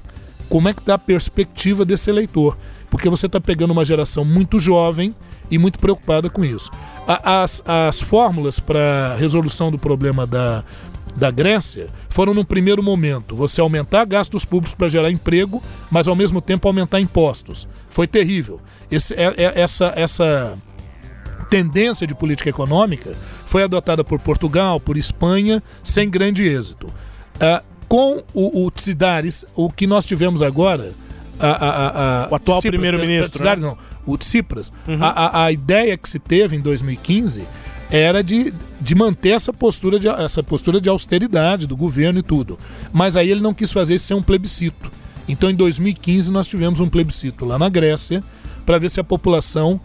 [0.50, 2.58] como é que está a perspectiva desse eleitor.
[2.90, 5.14] Porque você está pegando uma geração muito jovem
[5.52, 6.72] e muito preocupada com isso.
[7.08, 10.64] As, as fórmulas para resolução do problema da,
[11.16, 16.16] da Grécia foram, no primeiro momento, você aumentar gastos públicos para gerar emprego, mas ao
[16.16, 17.68] mesmo tempo aumentar impostos.
[17.90, 18.62] Foi terrível.
[18.90, 20.58] Esse, é, é, essa, essa
[21.50, 26.88] tendência de política econômica foi adotada por Portugal, por Espanha, sem grande êxito.
[27.40, 30.94] Ah, com o, o Tsidaris, o que nós tivemos agora.
[31.40, 33.44] A, a, a, o atual primeiro-ministro.
[33.44, 33.56] Né?
[33.58, 34.72] não o Tsipras.
[34.88, 34.98] Uhum.
[35.02, 37.44] A, a, ideia que se teve em 2015
[37.92, 42.58] era de, de manter essa postura de, essa postura de austeridade do governo e tudo.
[42.92, 44.90] Mas aí ele não quis fazer isso sem um plebiscito.
[45.28, 48.24] Então em 2015 nós tivemos um plebiscito lá na Grécia
[48.66, 49.80] para ver se a população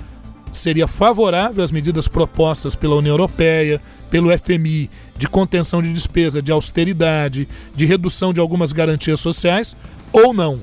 [0.53, 6.53] seria favorável às medidas propostas pela União Europeia, pelo FMI, de contenção de despesa, de
[6.53, 9.75] austeridade, de redução de algumas garantias sociais,
[10.13, 10.61] ou não.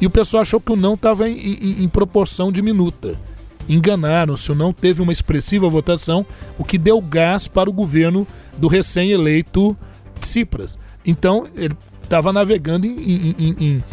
[0.00, 3.20] E o pessoal achou que o não estava em, em, em proporção diminuta.
[3.68, 6.26] Enganaram-se, o não teve uma expressiva votação,
[6.58, 9.76] o que deu gás para o governo do recém-eleito
[10.18, 10.78] Tsipras.
[11.04, 13.84] Então, ele estava navegando em, em, em,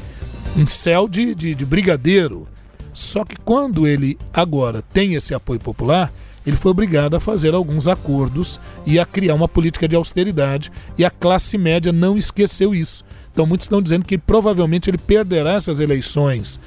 [0.58, 2.48] em céu de, de, de brigadeiro.
[2.94, 6.12] Só que quando ele agora tem esse apoio popular,
[6.46, 11.06] ele foi obrigado a fazer alguns acordos e a criar uma política de austeridade, e
[11.06, 13.04] a classe média não esqueceu isso.
[13.32, 16.60] Então muitos estão dizendo que provavelmente ele perderá essas eleições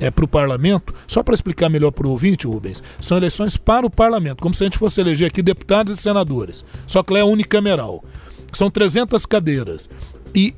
[0.00, 0.94] é, para o parlamento.
[1.06, 4.62] Só para explicar melhor para o ouvinte, Rubens, são eleições para o parlamento, como se
[4.62, 6.64] a gente fosse eleger aqui deputados e senadores.
[6.86, 8.04] Só que lá é unicameral.
[8.52, 9.88] São 300 cadeiras.
[10.34, 10.54] E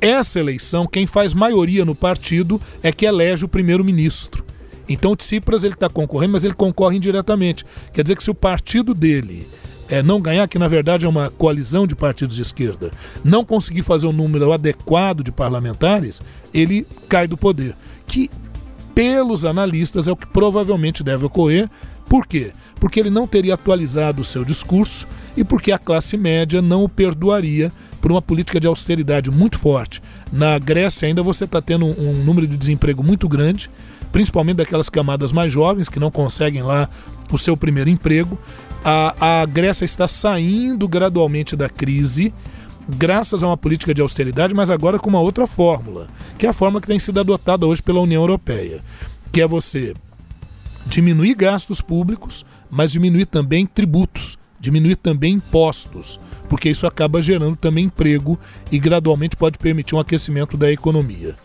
[0.00, 4.44] essa eleição, quem faz maioria no partido é que elege o primeiro-ministro.
[4.88, 7.64] Então o Tsipras ele está concorrendo, mas ele concorre indiretamente.
[7.92, 9.46] Quer dizer que se o partido dele
[9.88, 12.90] é, não ganhar, que na verdade é uma coalizão de partidos de esquerda,
[13.24, 17.74] não conseguir fazer um número adequado de parlamentares, ele cai do poder.
[18.06, 18.30] Que,
[18.94, 21.68] pelos analistas, é o que provavelmente deve ocorrer.
[22.08, 22.52] Por quê?
[22.80, 25.06] Porque ele não teria atualizado o seu discurso
[25.36, 27.72] e porque a classe média não o perdoaria
[28.08, 30.00] por uma política de austeridade muito forte.
[30.32, 33.70] Na Grécia ainda você está tendo um, um número de desemprego muito grande
[34.10, 36.88] principalmente daquelas camadas mais jovens que não conseguem lá
[37.30, 38.38] o seu primeiro emprego.
[38.82, 42.32] A, a Grécia está saindo gradualmente da crise,
[42.88, 46.54] graças a uma política de austeridade, mas agora com uma outra fórmula, que é a
[46.54, 48.82] fórmula que tem sido adotada hoje pela União Europeia,
[49.30, 49.94] que é você
[50.86, 56.18] diminuir gastos públicos, mas diminuir também tributos diminuir também impostos,
[56.48, 58.38] porque isso acaba gerando também emprego
[58.70, 61.36] e gradualmente pode permitir um aquecimento da economia.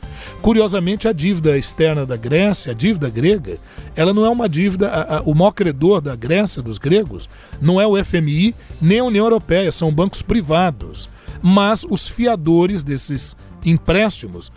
[0.42, 3.58] Curiosamente, a dívida externa da Grécia, a dívida grega,
[3.96, 4.90] ela não é uma dívida.
[4.90, 7.30] A, a, o maior credor da Grécia, dos gregos,
[7.62, 11.10] não é o FMI nem a União Europeia, são bancos privados.
[11.42, 14.52] Mas os fiadores desses empréstimos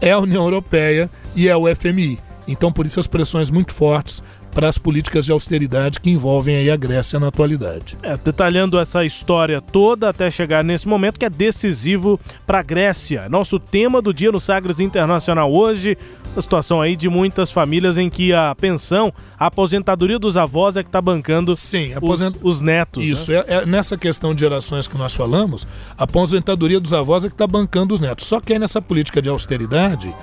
[0.00, 2.18] é a União Europeia e é o FMI.
[2.46, 4.22] Então, por isso, as pressões muito fortes
[4.54, 7.98] para as políticas de austeridade que envolvem aí a Grécia na atualidade.
[8.02, 13.28] É, detalhando essa história toda até chegar nesse momento que é decisivo para a Grécia.
[13.28, 15.98] Nosso tema do dia no Sagres Internacional hoje,
[16.36, 20.82] a situação aí de muitas famílias em que a pensão, a aposentadoria dos avós é
[20.82, 22.36] que está bancando Sim, aposent...
[22.36, 23.04] os, os, netos.
[23.04, 23.44] Isso, né?
[23.48, 25.66] é, é, nessa questão de gerações que nós falamos,
[25.98, 28.26] a aposentadoria dos avós é que está bancando os netos.
[28.26, 30.14] Só que aí nessa política de austeridade,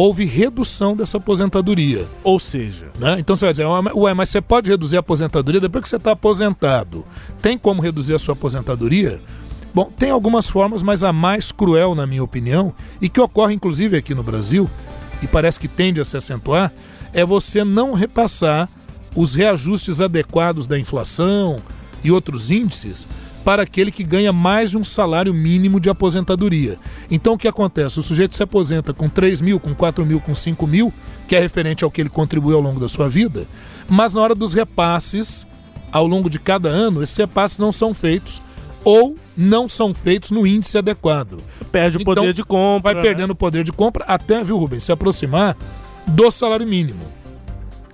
[0.00, 2.08] houve redução dessa aposentadoria.
[2.24, 2.86] Ou seja...
[2.98, 3.16] Né?
[3.18, 6.12] Então você vai dizer, ué, mas você pode reduzir a aposentadoria depois que você está
[6.12, 7.04] aposentado.
[7.42, 9.20] Tem como reduzir a sua aposentadoria?
[9.74, 13.94] Bom, tem algumas formas, mas a mais cruel, na minha opinião, e que ocorre inclusive
[13.94, 14.70] aqui no Brasil,
[15.20, 16.72] e parece que tende a se acentuar,
[17.12, 18.70] é você não repassar
[19.14, 21.60] os reajustes adequados da inflação
[22.02, 23.06] e outros índices
[23.44, 26.78] para aquele que ganha mais de um salário mínimo de aposentadoria.
[27.10, 27.98] Então o que acontece?
[27.98, 30.92] O sujeito se aposenta com 3 mil, com 4 mil, com 5 mil,
[31.26, 33.46] que é referente ao que ele contribuiu ao longo da sua vida,
[33.88, 35.46] mas na hora dos repasses,
[35.92, 38.42] ao longo de cada ano, esses repasses não são feitos
[38.84, 41.38] ou não são feitos no índice adequado.
[41.70, 42.94] Perde o poder então, de compra.
[42.94, 45.56] Vai perdendo o poder de compra até, viu, Rubens, se aproximar
[46.06, 47.00] do salário mínimo.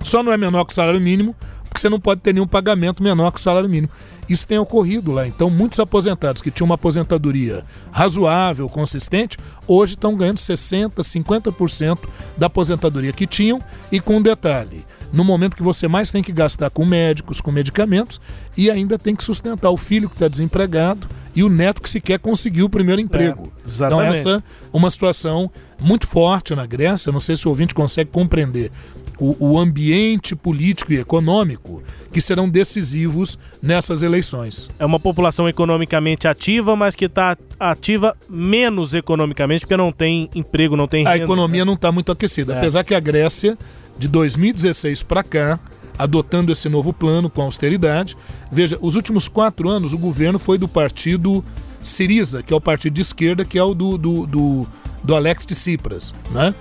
[0.02, 1.34] Só não é menor que o salário mínimo,
[1.76, 3.92] porque você não pode ter nenhum pagamento menor que o salário mínimo.
[4.28, 5.26] Isso tem ocorrido lá.
[5.26, 9.36] Então, muitos aposentados que tinham uma aposentadoria razoável, consistente,
[9.68, 11.98] hoje estão ganhando 60%, 50%
[12.36, 13.62] da aposentadoria que tinham.
[13.92, 17.52] E com um detalhe: no momento que você mais tem que gastar com médicos, com
[17.52, 18.20] medicamentos,
[18.56, 22.18] e ainda tem que sustentar o filho que está desempregado e o neto que sequer
[22.18, 23.52] conseguiu o primeiro emprego.
[23.66, 27.10] É, então, essa é uma situação muito forte na Grécia.
[27.10, 28.72] Eu não sei se o ouvinte consegue compreender
[29.18, 34.70] o, o ambiente político e econômico que serão decisivos nessas eleições.
[34.78, 40.76] É uma população economicamente ativa, mas que está ativa menos economicamente, porque não tem emprego,
[40.76, 41.14] não tem renda.
[41.14, 42.54] A economia não está muito aquecida.
[42.54, 42.58] É.
[42.58, 43.58] Apesar que a Grécia,
[43.98, 45.60] de 2016 para cá,
[45.98, 48.16] adotando esse novo plano com austeridade.
[48.50, 51.44] Veja, os últimos quatro anos o governo foi do partido
[51.80, 54.66] Siriza, que é o partido de esquerda, que é o do, do, do,
[55.02, 56.14] do Alex Tsipras.
[56.30, 56.54] Né?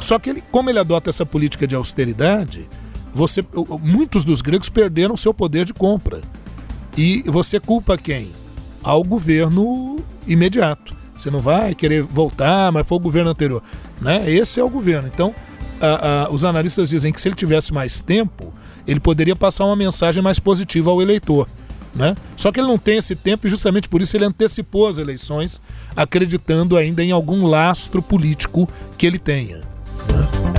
[0.00, 2.68] Só que ele, como ele adota essa política de austeridade,
[3.12, 3.44] você,
[3.82, 6.20] muitos dos gregos perderam seu poder de compra.
[6.96, 8.32] E você culpa quem?
[8.82, 10.96] Ao governo imediato.
[11.14, 13.62] Você não vai querer voltar, mas foi o governo anterior.
[14.00, 14.28] Né?
[14.30, 15.08] Esse é o governo.
[15.12, 15.34] Então,
[15.80, 18.54] a, a, os analistas dizem que se ele tivesse mais tempo,
[18.86, 21.46] ele poderia passar uma mensagem mais positiva ao eleitor.
[21.94, 22.14] Né?
[22.36, 25.60] Só que ele não tem esse tempo e justamente por isso ele antecipou as eleições,
[25.94, 29.69] acreditando ainda em algum lastro político que ele tenha.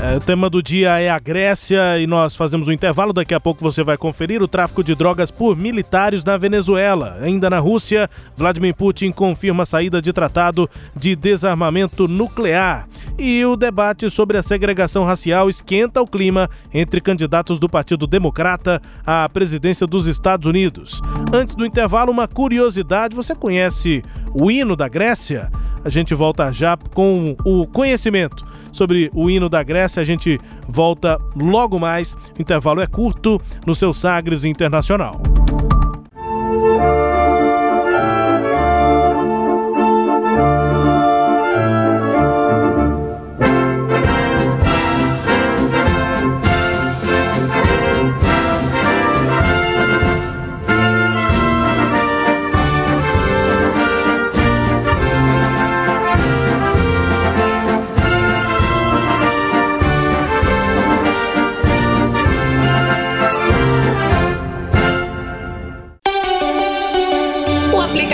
[0.04, 3.14] É, o tema do dia é a Grécia e nós fazemos um intervalo.
[3.14, 7.20] Daqui a pouco você vai conferir o tráfico de drogas por militares na Venezuela.
[7.22, 12.88] Ainda na Rússia, Vladimir Putin confirma a saída de tratado de desarmamento nuclear.
[13.16, 18.82] E o debate sobre a segregação racial esquenta o clima entre candidatos do Partido Democrata
[19.06, 21.00] à presidência dos Estados Unidos.
[21.32, 24.04] Antes do intervalo, uma curiosidade: você conhece
[24.34, 25.50] o hino da Grécia?
[25.84, 30.02] A gente volta já com o conhecimento sobre o hino da Grécia.
[30.02, 32.14] A gente volta logo mais.
[32.14, 35.20] O intervalo é curto no seu Sagres Internacional.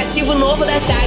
[0.07, 1.06] aplicativo novo da Saga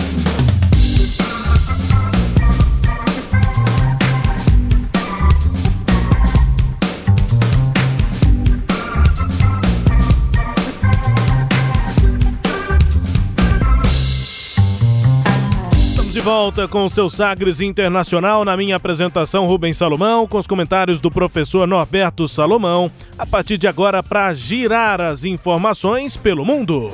[16.21, 21.09] Volta com o seu Sagres Internacional na minha apresentação Rubens Salomão, com os comentários do
[21.09, 26.91] professor Norberto Salomão, a partir de agora para girar as informações pelo mundo.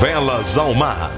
[0.00, 1.12] Velas ao mar.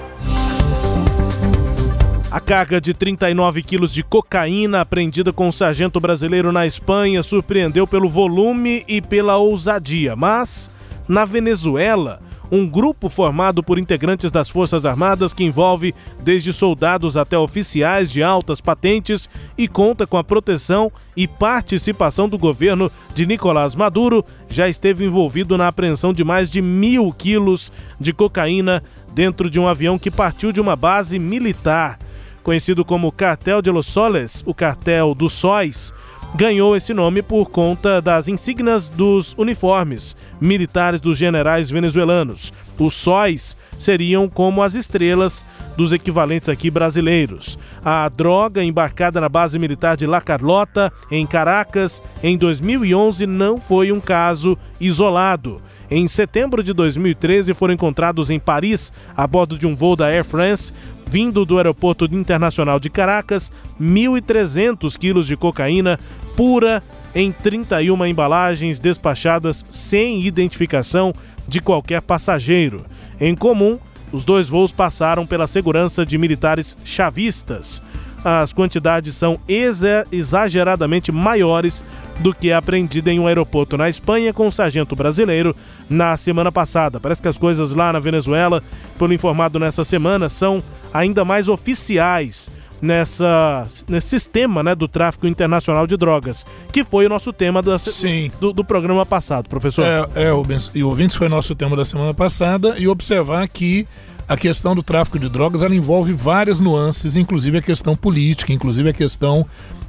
[2.30, 7.86] A carga de 39 quilos de cocaína apreendida com um sargento brasileiro na Espanha surpreendeu
[7.86, 10.70] pelo volume e pela ousadia, mas
[11.08, 12.20] na Venezuela
[12.50, 18.22] um grupo formado por integrantes das Forças Armadas que envolve desde soldados até oficiais de
[18.22, 24.68] altas patentes e conta com a proteção e participação do governo de Nicolás Maduro, já
[24.68, 28.82] esteve envolvido na apreensão de mais de mil quilos de cocaína
[29.12, 31.98] dentro de um avião que partiu de uma base militar.
[32.42, 35.92] Conhecido como Cartel de los Soles, o Cartel dos Sóis,
[36.34, 42.52] ganhou esse nome por conta das insígnias dos uniformes militares dos generais venezuelanos.
[42.78, 45.44] Os sóis seriam como as estrelas
[45.76, 47.58] dos equivalentes aqui brasileiros.
[47.84, 53.92] A droga embarcada na base militar de La Carlota, em Caracas, em 2011 não foi
[53.92, 55.60] um caso isolado.
[55.90, 60.24] Em setembro de 2013 foram encontrados em Paris, a bordo de um voo da Air
[60.24, 60.72] France,
[61.06, 65.98] vindo do aeroporto internacional de Caracas, 1.300 quilos de cocaína
[66.36, 66.82] pura
[67.14, 71.14] em 31 embalagens despachadas sem identificação
[71.46, 72.84] de qualquer passageiro.
[73.20, 73.78] Em comum,
[74.12, 77.82] os dois voos passaram pela segurança de militares chavistas.
[78.24, 81.84] As quantidades são exageradamente maiores
[82.18, 85.54] do que apreendida em um aeroporto na Espanha com um sargento brasileiro
[85.88, 86.98] na semana passada.
[86.98, 88.64] Parece que as coisas lá na Venezuela,
[88.98, 92.50] pelo informado nessa semana, são ainda mais oficiais
[92.80, 97.76] nessa, nesse sistema né, do tráfico internacional de drogas, que foi o nosso tema do,
[97.78, 98.30] Sim.
[98.40, 99.84] do, do programa passado, professor.
[99.84, 103.86] É, é Rubens, e ouvintes foi nosso tema da semana passada, e observar que
[104.28, 108.90] a questão do tráfico de drogas ela envolve várias nuances, inclusive a questão política, inclusive
[108.90, 109.46] a questão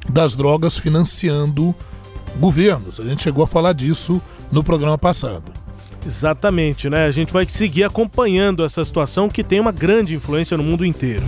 [0.10, 1.76] das drogas financiando
[2.40, 3.00] governos.
[3.00, 4.22] A gente chegou a falar disso
[4.52, 5.52] no programa passado.
[6.06, 7.06] Exatamente, né?
[7.06, 11.24] A gente vai seguir acompanhando essa situação que tem uma grande influência no mundo inteiro.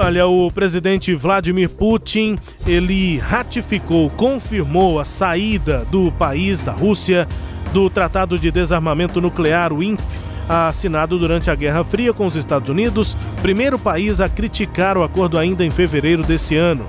[0.00, 7.26] Olha, o presidente Vladimir Putin, ele ratificou, confirmou a saída do país, da Rússia,
[7.72, 10.00] do Tratado de Desarmamento Nuclear, o INF,
[10.48, 15.36] assinado durante a Guerra Fria com os Estados Unidos, primeiro país a criticar o acordo
[15.36, 16.86] ainda em fevereiro desse ano.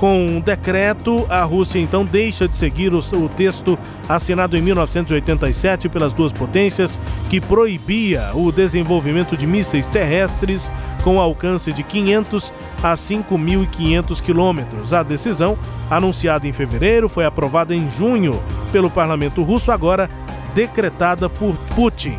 [0.00, 3.78] Com um decreto, a Rússia então deixa de seguir o, o, texto
[4.08, 6.98] assinado em 1987 pelas duas potências,
[7.28, 10.72] que proibia o desenvolvimento de mísseis terrestres
[11.04, 12.50] com alcance de 500
[12.82, 14.94] a 5.500 quilômetros.
[14.94, 15.58] A decisão,
[15.90, 18.42] anunciada em fevereiro, foi aprovada em junho
[18.72, 20.08] pelo parlamento russo, agora
[20.54, 22.18] decretada por Putin.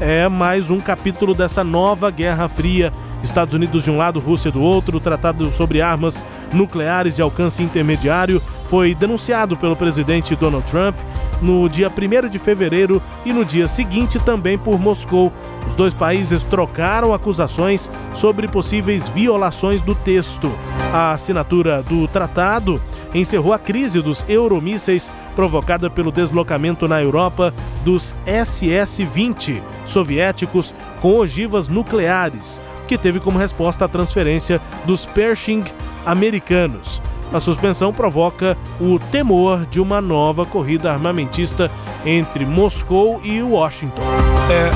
[0.00, 2.90] É mais um capítulo dessa nova Guerra Fria
[3.22, 4.96] Estados Unidos de um lado, Rússia do outro.
[4.96, 10.96] O tratado sobre armas nucleares de alcance intermediário foi denunciado pelo presidente Donald Trump
[11.42, 15.32] no dia 1 de fevereiro e no dia seguinte também por Moscou.
[15.66, 20.52] Os dois países trocaram acusações sobre possíveis violações do texto.
[20.92, 22.80] A assinatura do tratado
[23.14, 27.54] encerrou a crise dos euromísseis provocada pelo deslocamento na Europa
[27.84, 32.60] dos SS-20 soviéticos com ogivas nucleares
[32.90, 35.62] que teve como resposta a transferência dos Pershing
[36.04, 37.00] americanos.
[37.32, 41.70] A suspensão provoca o temor de uma nova corrida armamentista
[42.04, 44.02] entre Moscou e Washington.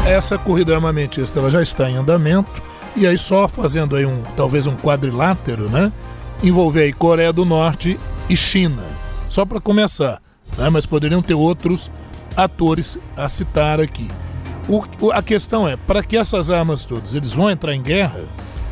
[0.06, 2.62] É, essa corrida armamentista ela já está em andamento
[2.94, 5.92] e aí só fazendo aí um talvez um quadrilátero, né?
[6.40, 7.98] Envolver aí Coreia do Norte
[8.28, 8.84] e China.
[9.28, 10.22] Só para começar,
[10.56, 10.70] né?
[10.70, 11.90] Mas poderiam ter outros
[12.36, 14.08] atores a citar aqui.
[14.68, 18.20] O, a questão é, para que essas armas todas, eles vão entrar em guerra?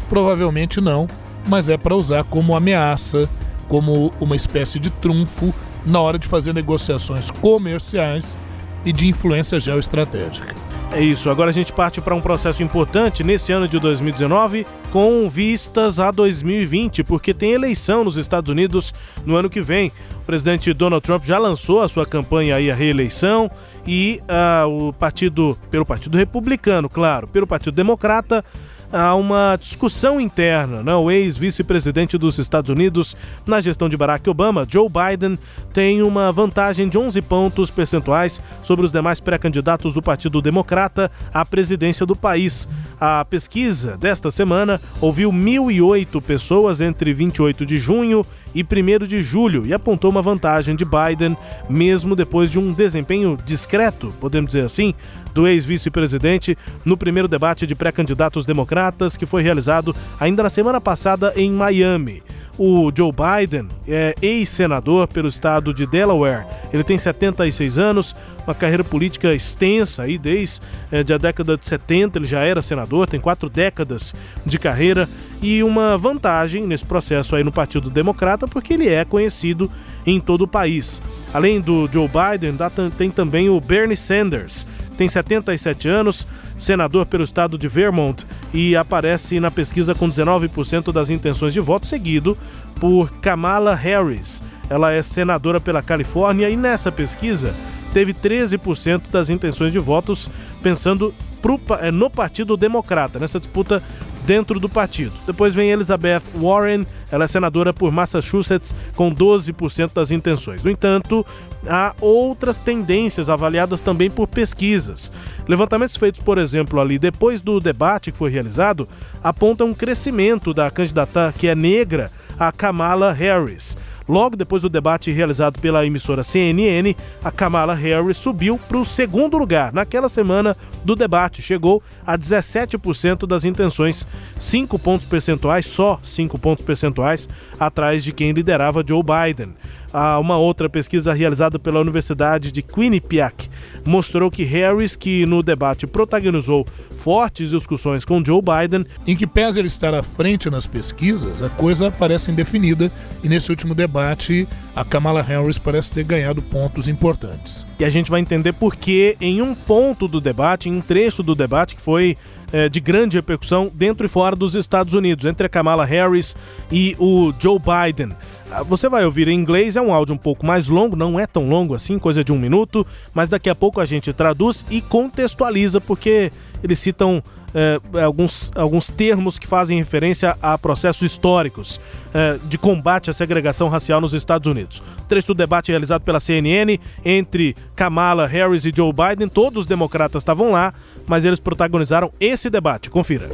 [0.08, 1.06] Provavelmente não,
[1.46, 3.28] mas é para usar como ameaça,
[3.68, 5.52] como uma espécie de trunfo
[5.84, 8.38] na hora de fazer negociações comerciais
[8.84, 10.71] e de influência geoestratégica.
[10.94, 15.26] É isso, agora a gente parte para um processo importante nesse ano de 2019, com
[15.26, 18.92] vistas a 2020, porque tem eleição nos Estados Unidos
[19.24, 19.90] no ano que vem.
[20.20, 23.50] O presidente Donald Trump já lançou a sua campanha aí à reeleição
[23.86, 28.44] e uh, o partido, pelo Partido Republicano, claro, pelo Partido Democrata,
[28.92, 30.82] há uma discussão interna.
[30.82, 30.94] Né?
[30.94, 33.16] O ex-vice-presidente dos Estados Unidos
[33.46, 35.38] na gestão de Barack Obama, Joe Biden,
[35.72, 41.44] tem uma vantagem de 11 pontos percentuais sobre os demais pré-candidatos do Partido Democrata à
[41.44, 42.68] presidência do país.
[43.00, 49.66] A pesquisa desta semana ouviu 1.008 pessoas entre 28 de junho e 1 de julho
[49.66, 51.36] e apontou uma vantagem de Biden,
[51.68, 54.94] mesmo depois de um desempenho discreto, podemos dizer assim,
[55.34, 61.32] do ex-vice-presidente no primeiro debate de pré-candidatos democratas que foi realizado ainda na semana passada
[61.36, 62.22] em Miami.
[62.58, 66.46] O Joe Biden é ex-senador pelo estado de Delaware.
[66.72, 68.14] Ele tem 76 anos,
[68.46, 72.18] uma carreira política extensa aí desde é, a década de 70.
[72.18, 74.14] Ele já era senador, tem quatro décadas
[74.44, 75.08] de carreira
[75.40, 79.70] e uma vantagem nesse processo aí no Partido Democrata, porque ele é conhecido
[80.06, 81.02] em todo o país.
[81.32, 82.54] Além do Joe Biden,
[82.96, 84.66] tem também o Bernie Sanders,
[84.96, 86.26] tem 77 anos,
[86.58, 91.86] senador pelo estado de Vermont e aparece na pesquisa com 19% das intenções de voto,
[91.86, 92.36] seguido
[92.78, 94.42] por Kamala Harris.
[94.68, 97.54] Ela é senadora pela Califórnia e nessa pesquisa
[97.92, 100.28] teve 13% das intenções de votos
[100.62, 103.82] pensando pro, é, no Partido Democrata, nessa disputa
[104.24, 105.12] dentro do partido.
[105.26, 110.62] Depois vem Elizabeth Warren, ela é senadora por Massachusetts com 12% das intenções.
[110.62, 111.26] No entanto,
[111.66, 115.10] há outras tendências avaliadas também por pesquisas.
[115.48, 118.88] Levantamentos feitos, por exemplo, ali depois do debate que foi realizado,
[119.22, 123.76] apontam um crescimento da candidata que é negra, a Kamala Harris.
[124.12, 126.94] Logo depois do debate realizado pela emissora CNN,
[127.24, 129.72] a Kamala Harris subiu para o segundo lugar.
[129.72, 130.54] Naquela semana
[130.84, 134.06] do debate, chegou a 17% das intenções,
[134.38, 137.26] 5 pontos percentuais, só 5 pontos percentuais,
[137.58, 139.54] atrás de quem liderava Joe Biden.
[139.92, 143.50] Ah, uma outra pesquisa realizada pela Universidade de Quinnipiac
[143.84, 146.66] mostrou que Harris, que no debate protagonizou
[146.96, 151.48] fortes discussões com Joe Biden, em que pese ele estar à frente nas pesquisas, a
[151.48, 152.90] coisa parece indefinida
[153.22, 157.66] e nesse último debate a Kamala Harris parece ter ganhado pontos importantes.
[157.78, 161.22] E a gente vai entender por que em um ponto do debate, em um trecho
[161.22, 162.16] do debate que foi
[162.52, 166.36] é, de grande repercussão dentro e fora dos Estados Unidos, entre a Kamala Harris
[166.70, 168.14] e o Joe Biden.
[168.50, 171.26] Ah, você vai ouvir em inglês, é um áudio um pouco mais longo, não é
[171.26, 174.82] tão longo assim, coisa de um minuto, mas daqui a pouco a gente traduz e
[174.82, 176.30] contextualiza, porque
[176.62, 177.22] eles citam
[177.54, 181.80] é, alguns, alguns termos que fazem referência a processos históricos
[182.14, 184.82] é, de combate à segregação racial nos Estados Unidos.
[185.00, 189.66] O trecho do debate realizado pela CNN entre Kamala Harris e Joe Biden, todos os
[189.66, 190.72] democratas estavam lá,
[191.06, 192.90] mas eles protagonizaram esse debate.
[192.90, 193.28] Confira.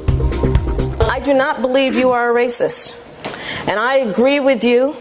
[1.10, 2.94] I do not believe you are a racist.
[3.66, 4.94] And I agree with you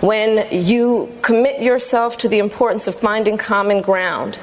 [0.00, 4.38] when you commit yourself to the importance of finding common ground.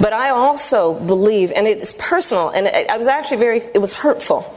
[0.00, 4.52] But I also believe, and it's personal, and I was actually very, it was hurtful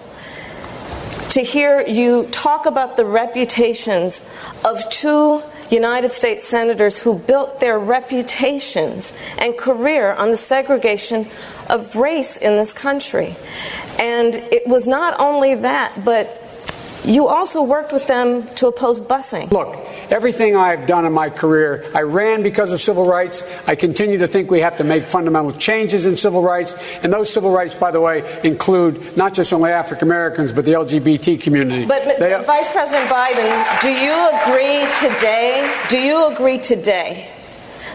[1.36, 4.22] to hear you talk about the reputations
[4.64, 11.28] of two United States senators who built their reputations and career on the segregation
[11.70, 13.36] of race in this country.
[14.00, 16.45] And it was not only that, but
[17.04, 19.52] you also worked with them to oppose busing.
[19.52, 19.76] Look,
[20.10, 23.44] everything I've done in my career, I ran because of civil rights.
[23.68, 26.76] I continue to think we have to make fundamental changes in civil rights.
[27.04, 30.74] And those civil rights, by the way, include not just only African Americans, but the
[30.74, 31.86] LGBT community.
[31.86, 35.72] But, They- Vice President Biden, do you agree today?
[35.90, 37.30] Do you agree today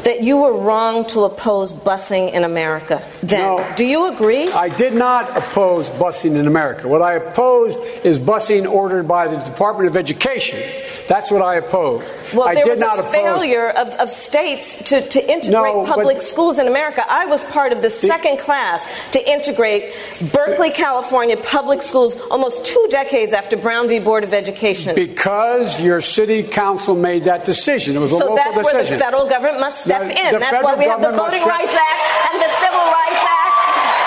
[0.04, 3.02] that you were wrong to oppose busing in America?
[3.22, 3.66] Then, No.
[3.76, 4.50] do you agree?
[4.50, 6.88] I did not oppose busing in America.
[6.88, 10.60] What I opposed is busing ordered by the Department of Education.
[11.08, 12.14] That's what I opposed.
[12.32, 15.84] Well, I there did was not a failure of, of states to, to integrate No,
[15.84, 17.04] but- public schools in America.
[17.08, 19.92] I was part of the second class to integrate
[20.32, 23.98] Berkeley, California public schools almost two decades after Brown v.
[23.98, 24.94] Board of Education.
[24.94, 27.96] Because your city council made that decision.
[27.96, 30.30] It was a so local that's where the federal government must step The- in.
[30.38, 33.54] That's why we have the Voting step- Rights Act and the Civil Rights Act.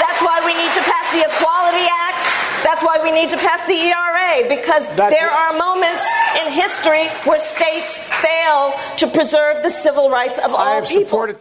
[0.04, 2.22] That's why we need to pass the Equality Act.
[2.64, 6.04] That's why we need to pass the ERA because That's there what- are moments
[6.40, 7.92] in history where states
[8.24, 11.04] fail to preserve the civil rights of I all have people.
[11.04, 11.38] supported.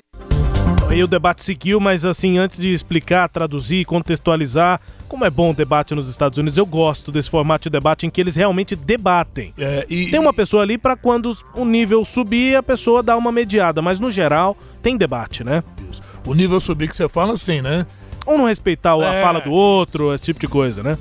[0.90, 4.78] Aí o debate seguiu, mas assim, antes de explicar, traduzir, contextualizar,
[5.12, 8.10] como é bom o debate nos Estados Unidos, eu gosto desse formato de debate em
[8.10, 9.52] que eles realmente debatem.
[9.58, 13.30] É, e- Tem uma pessoa ali para quando o nível subir, a pessoa dá uma
[13.30, 15.62] mediada, mas no geral tem debate, né?
[16.26, 17.84] O nível subir que você fala assim, né?
[18.24, 19.22] Ou não respeitar a É.
[19.22, 20.96] fala do outro, esse tipo de coisa, né?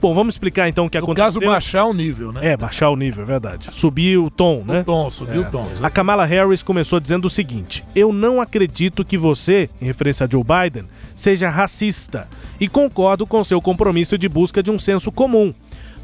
[0.00, 1.24] Bom, vamos explicar então o que No aconteceu.
[1.24, 2.52] caso, baixar o nível, né?
[2.52, 3.68] É, baixar o nível, é verdade.
[3.72, 4.80] Subir o tom, né?
[4.80, 5.66] O tom, subir o tom.
[5.82, 10.28] A Kamala Harris começou dizendo o seguinte: Eu não acredito que você, em referência a
[10.30, 10.84] Joe Biden,
[11.14, 12.28] seja racista
[12.58, 15.52] e concordo com seu compromisso de busca de um senso comum.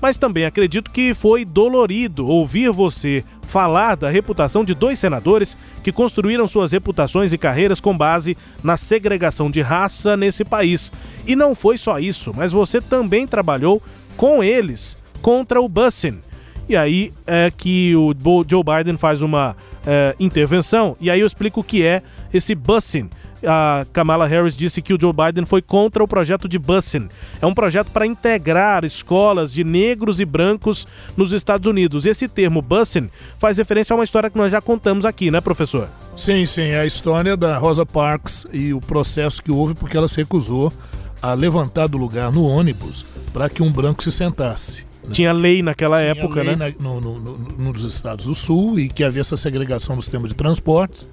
[0.01, 5.93] Mas também acredito que foi dolorido ouvir você falar da reputação de dois senadores que
[5.93, 10.93] construíram suas reputações e carreiras com base na segregação de raça nesse país.
[11.27, 13.83] E não foi só isso, mas você também trabalhou
[14.17, 16.21] com eles contra o busing.
[16.69, 18.13] E aí é que o
[18.47, 22.03] Joe Biden faz uma é, intervenção, e aí eu explico o que é
[22.35, 23.09] esse busing.
[23.45, 27.09] A Kamala Harris disse que o Joe Biden foi contra o projeto de busing.
[27.41, 32.07] É um projeto para integrar escolas de negros e brancos nos Estados Unidos.
[32.07, 35.89] Esse termo busing faz referência a uma história que nós já contamos aqui, né, professor?
[36.17, 40.09] Sim, sim, é a história da Rosa Parks e o processo que houve porque ela
[40.09, 40.73] se recusou
[41.21, 44.83] a levantar do lugar no ônibus para que um branco se sentasse.
[45.05, 45.11] né?
[45.13, 46.75] Tinha lei naquela Tinha época, lei né?
[46.79, 47.39] na- no, no- no-
[47.73, 51.07] nos estados do sul e que havia essa segregação no sistema de transportes.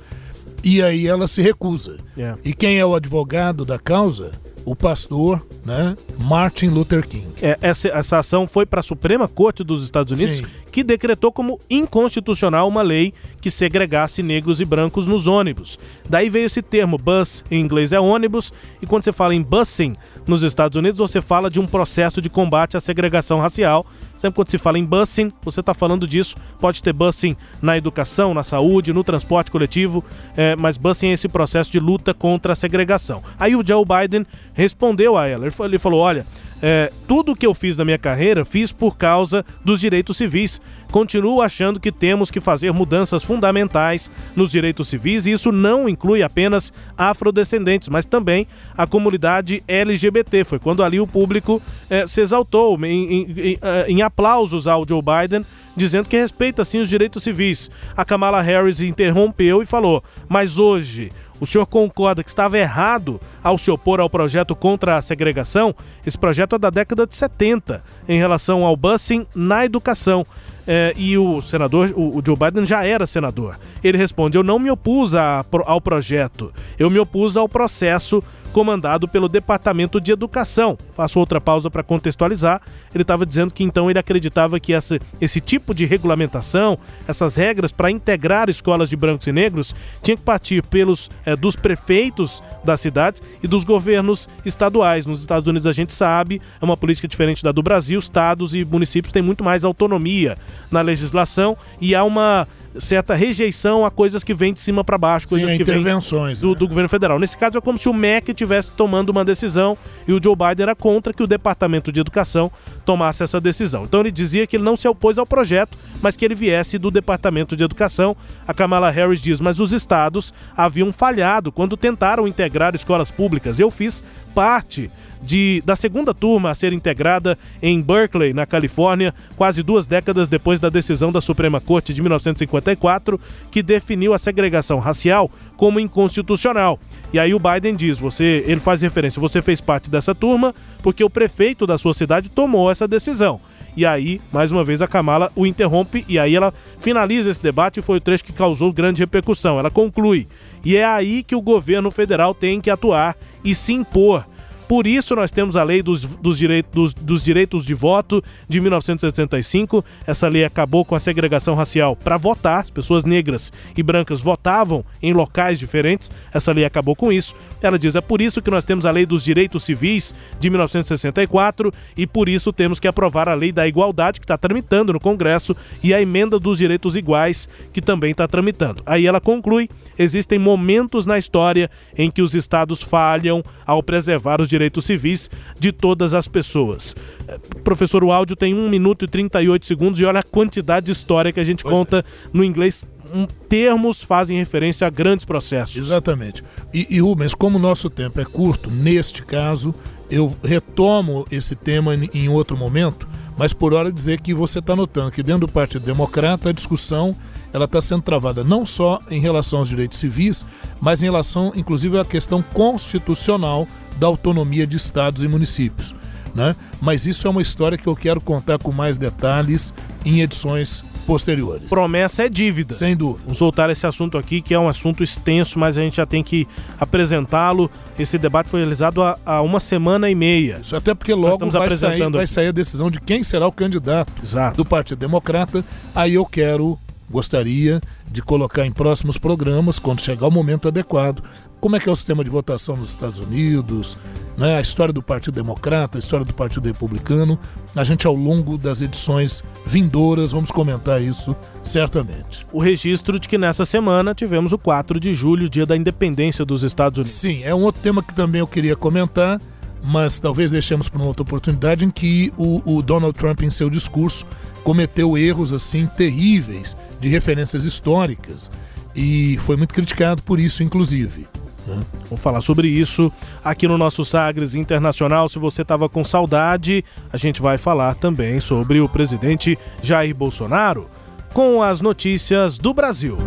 [0.63, 1.97] E aí ela se recusa.
[2.17, 2.35] É.
[2.43, 4.31] E quem é o advogado da causa?
[4.65, 5.95] O pastor, né?
[6.17, 7.27] Martin Luther King.
[7.41, 10.45] É, essa, essa ação foi para a Suprema Corte dos Estados Unidos, Sim.
[10.73, 15.77] Que decretou como inconstitucional uma lei que segregasse negros e brancos nos ônibus.
[16.09, 18.51] Daí veio esse termo, bus em inglês é ônibus,
[18.81, 19.95] e quando você fala em busing
[20.25, 23.85] nos Estados Unidos, você fala de um processo de combate à segregação racial.
[24.17, 26.35] Sempre quando se fala em busing, você está falando disso.
[26.59, 30.03] Pode ter busing na educação, na saúde, no transporte coletivo,
[30.35, 33.21] é, mas busing é esse processo de luta contra a segregação.
[33.39, 35.43] Aí o Joe Biden respondeu a ela.
[35.43, 36.25] Ele fa- Ele falou: olha,
[36.65, 40.61] é, tudo que eu fiz na minha carreira, fiz por causa dos direitos civis.
[40.89, 46.23] Continuo achando que temos que fazer mudanças fundamentais nos direitos civis, e isso não inclui
[46.23, 48.47] apenas afrodescendentes, mas também
[48.77, 50.43] a comunidade LGBT.
[50.45, 55.01] Foi quando ali o público eh, se exaltou em, em- eh, em aplausos ao Joe
[55.01, 55.45] Biden,
[55.75, 57.69] dizendo que respeita sim os direitos civis.
[57.97, 61.11] A Kamala Harris interrompeu e falou: Mas hoje
[61.43, 65.75] o senhor concorda que estava errado ao se opor ao projeto contra a segregação?
[66.05, 70.25] Esse projeto é da década de 70 em relação ao busing na educação.
[70.65, 73.59] É, e o senador, o, Joe Biden já era senador.
[73.83, 78.23] Ele responde: Eu não me opus a- ao projeto, eu me opus ao processo
[78.53, 80.77] comandado pelo Departamento de Educação.
[80.93, 82.61] Faço outra pausa para contextualizar.
[82.93, 86.77] Ele estava dizendo que então ele acreditava que essa, esse tipo de regulamentação,
[87.07, 91.55] essas regras para integrar escolas de brancos e negros, tinha que partir pelos eh, dos
[91.55, 95.05] prefeitos das cidades e dos governos estaduais.
[95.07, 97.99] Nos Estados Unidos a gente sabe, é uma política diferente da do Brasil.
[97.99, 100.37] Estados e municípios têm muito mais autonomia
[100.69, 102.47] na legislação e há uma
[102.77, 106.41] certa rejeição a coisas que vêm de cima para baixo, coisas Sim, que vêm intervenções,
[106.41, 106.55] do, né?
[106.55, 107.19] do governo federal.
[107.19, 110.63] Nesse caso é como se o MEC estivesse tomando uma decisão e o Joe Biden
[110.63, 112.51] era contra que o Departamento de Educação
[112.85, 113.83] tomasse essa decisão.
[113.83, 116.91] Então ele dizia que ele não se opôs ao projeto, mas que ele viesse do
[116.91, 118.15] Departamento de Educação.
[118.47, 123.59] A Kamala Harris diz, mas os estados haviam falhado quando tentaram integrar escolas públicas.
[123.59, 124.03] Eu fiz
[124.33, 124.89] parte
[125.21, 130.59] de, da segunda turma a ser integrada em Berkeley, na Califórnia, quase duas décadas depois
[130.59, 133.19] da decisão da Suprema Corte de 1954,
[133.49, 136.77] que definiu a segregação racial como inconstitucional.
[137.13, 141.03] E aí o Biden diz, você, ele faz referência, você fez parte dessa turma porque
[141.03, 143.39] o prefeito da sua cidade tomou essa decisão.
[143.75, 147.79] E aí, mais uma vez, a Kamala o interrompe e aí ela finaliza esse debate
[147.79, 149.57] e foi o trecho que causou grande repercussão.
[149.57, 150.27] Ela conclui.
[150.63, 154.25] E é aí que o governo federal tem que atuar e se impor.
[154.67, 158.59] Por isso nós temos a lei dos, dos, direitos, dos, dos direitos de voto de
[158.61, 159.83] 1965.
[160.07, 162.61] Essa lei acabou com a segregação racial para votar.
[162.61, 166.09] As pessoas negras e brancas votavam em locais diferentes.
[166.33, 167.35] Essa lei acabou com isso.
[167.61, 171.73] Ela diz: é por isso que nós temos a lei dos direitos civis de 1964
[171.95, 175.55] e por isso temos que aprovar a lei da igualdade que está tramitando no Congresso
[175.81, 178.81] e a emenda dos direitos iguais que também está tramitando.
[178.85, 184.49] Aí ela conclui: existem momentos na história em que os estados falham ao preservar os
[184.53, 185.29] direitos civis
[185.59, 186.95] de todas as pessoas.
[187.27, 190.91] Eh, Professor, o áudio tem 1 minuto e 38 segundos e olha a quantidade de
[190.91, 192.83] história que a gente conta no inglês.
[193.13, 195.77] Um, termos fazem referência a grandes processos.
[195.77, 196.43] Exatamente.
[196.73, 199.73] E, e Rubens, como o nosso tempo é curto, neste caso,
[200.09, 204.75] eu retomo esse tema em- em outro momento, mas por hora dizer que você está
[204.75, 207.15] notando que dentro do Partido Democrata a discussão
[207.51, 210.43] ela está sendo travada não só em relação aos direitos civis,
[210.81, 213.67] mas em relação, inclusive, à questão constitucional
[213.97, 215.95] da autonomia de estados e municípios.
[216.33, 216.55] Né?
[216.81, 219.71] Mas isso é uma história que eu quero contar com mais detalhes
[220.03, 221.69] em edições posteriores.
[221.69, 222.73] Promessa é dívida.
[222.73, 223.21] Sem dúvida.
[223.25, 226.23] Vamos soltar esse assunto aqui, que é um assunto extenso, mas a gente já tem
[226.23, 226.47] que
[226.79, 227.69] apresentá-lo.
[227.99, 230.59] Esse debate foi realizado há, há uma semana e meia.
[230.61, 234.11] Isso até porque logo vai sair, vai sair a decisão de quem será o candidato
[234.55, 235.63] do Partido Democrata.
[235.93, 236.79] Aí eu quero,
[237.09, 241.23] gostaria de colocar em próximos programas, quando chegar o momento adequado,
[241.59, 243.97] como é que é o sistema de votação nos Estados Unidos,
[244.37, 244.57] né?
[244.57, 247.39] a história do Partido Democrata, a história do Partido Republicano.
[247.73, 251.33] A gente, ao longo das edições vindouras, vamos comentar isso
[251.63, 252.45] certamente.
[252.51, 256.63] O registro de que nessa semana tivemos o 4 de julho, dia da independência dos
[256.63, 257.11] Estados Unidos.
[257.11, 259.39] Sim, é um outro tema que também eu queria comentar,
[259.83, 263.69] mas talvez deixemos para uma outra oportunidade em que o, o Donald Trump, em seu
[263.69, 264.25] discurso,
[264.63, 268.49] cometeu erros assim terríveis de referências históricas
[268.95, 271.27] e foi muito criticado por isso, inclusive.
[271.67, 271.83] né?
[272.09, 273.11] Vamos falar sobre isso
[273.43, 275.27] aqui no nosso Sagres Internacional.
[275.27, 280.87] Se você estava com saudade, a gente vai falar também sobre o presidente Jair Bolsonaro
[281.33, 283.17] com as notícias do Brasil.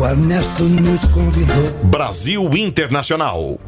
[0.00, 1.62] O Ernesto nos convidou.
[1.84, 3.60] Brasil Internacional.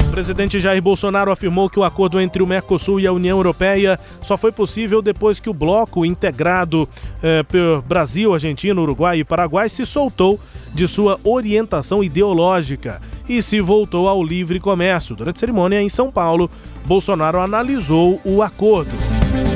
[0.00, 4.00] O presidente Jair Bolsonaro afirmou que o acordo entre o Mercosul e a União Europeia
[4.22, 6.88] só foi possível depois que o bloco integrado
[7.22, 10.40] eh, por Brasil, Argentina, Uruguai e Paraguai se soltou
[10.72, 15.14] de sua orientação ideológica e se voltou ao livre comércio.
[15.14, 16.50] Durante a cerimônia em São Paulo,
[16.86, 18.92] Bolsonaro analisou o acordo.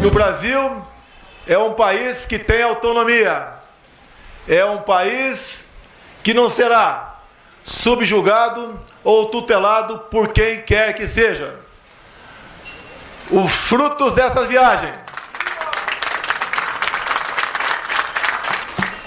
[0.07, 0.72] O Brasil
[1.47, 3.49] é um país que tem autonomia.
[4.47, 5.69] É um país
[6.22, 7.18] que não será
[7.62, 11.56] subjugado ou tutelado por quem quer que seja.
[13.30, 14.92] Os frutos dessa viagem,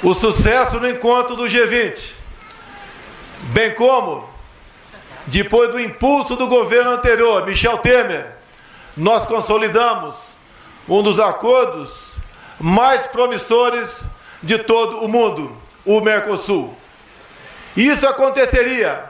[0.02, 2.14] o sucesso no encontro do G20,
[3.52, 4.30] bem como
[5.28, 8.32] depois do impulso do governo anterior, Michel Temer,
[8.96, 10.16] nós consolidamos
[10.88, 12.12] um dos acordos
[12.60, 14.04] mais promissores
[14.42, 15.56] de todo o mundo,
[15.86, 16.76] o Mercosul.
[17.76, 19.06] Isso aconteceria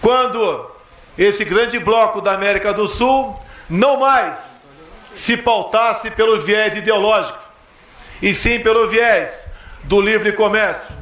[0.00, 0.70] quando
[1.16, 4.58] esse grande bloco da América do Sul não mais
[5.14, 7.38] se pautasse pelo viés ideológico,
[8.22, 9.46] e sim pelo viés
[9.84, 10.97] do livre comércio.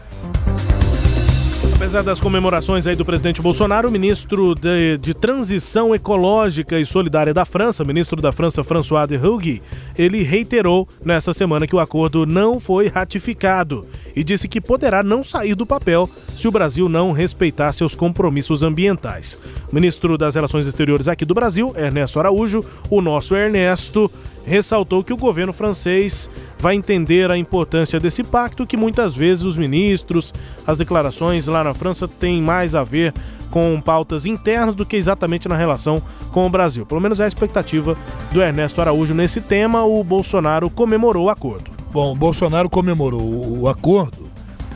[1.76, 7.34] Apesar das comemorações aí do presidente Bolsonaro, o ministro de, de Transição Ecológica e Solidária
[7.34, 9.60] da França, ministro da França François de Rugy,
[9.96, 15.22] ele reiterou nessa semana que o acordo não foi ratificado e disse que poderá não
[15.22, 19.38] sair do papel se o Brasil não respeitar seus compromissos ambientais.
[19.70, 24.10] O ministro das Relações Exteriores aqui do Brasil, Ernesto Araújo, o nosso Ernesto,
[24.46, 29.56] ressaltou que o governo francês vai entender a importância desse pacto, que muitas vezes os
[29.56, 30.32] ministros,
[30.66, 33.12] as declarações lá na França têm mais a ver
[33.50, 36.86] com pautas internas do que exatamente na relação com o Brasil.
[36.86, 37.96] Pelo menos é a expectativa
[38.32, 39.84] do Ernesto Araújo nesse tema.
[39.84, 41.72] O Bolsonaro comemorou o acordo.
[41.92, 44.30] Bom, Bolsonaro comemorou o acordo,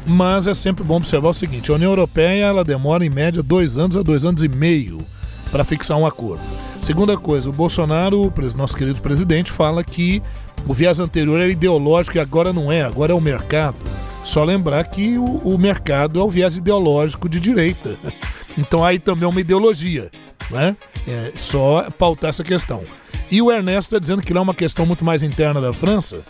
[0.07, 3.77] mas é sempre bom observar o seguinte: a União Europeia ela demora em média dois
[3.79, 5.05] anos a dois anos e meio
[5.51, 6.43] para fixar um acordo.
[6.81, 10.23] Segunda coisa, o Bolsonaro, nosso querido presidente, fala que
[10.67, 13.77] o viés anterior era ideológico e agora não é, agora é o mercado.
[14.25, 17.97] Só lembrar que o, o mercado é o viés ideológico de direita.
[18.59, 20.11] Então aí também é uma ideologia,
[20.51, 20.77] né?
[21.07, 22.83] É só pautar essa questão.
[23.31, 26.21] E o Ernesto está dizendo que lá é uma questão muito mais interna da França.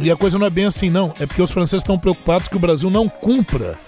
[0.00, 1.14] E a coisa não é bem assim, não.
[1.20, 3.78] É porque os franceses estão preocupados que o Brasil não cumpra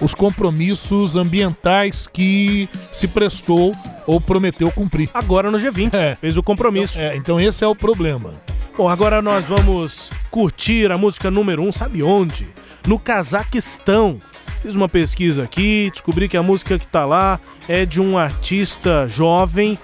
[0.00, 3.74] os compromissos ambientais que se prestou
[4.06, 5.10] ou prometeu cumprir.
[5.12, 6.16] Agora no G20, é.
[6.20, 6.98] fez o compromisso.
[6.98, 8.34] Então, é, então esse é o problema.
[8.76, 12.46] Bom, agora nós vamos curtir a música número um, sabe onde?
[12.86, 14.20] No Cazaquistão.
[14.62, 19.06] Fiz uma pesquisa aqui, descobri que a música que tá lá é de um artista
[19.08, 19.78] jovem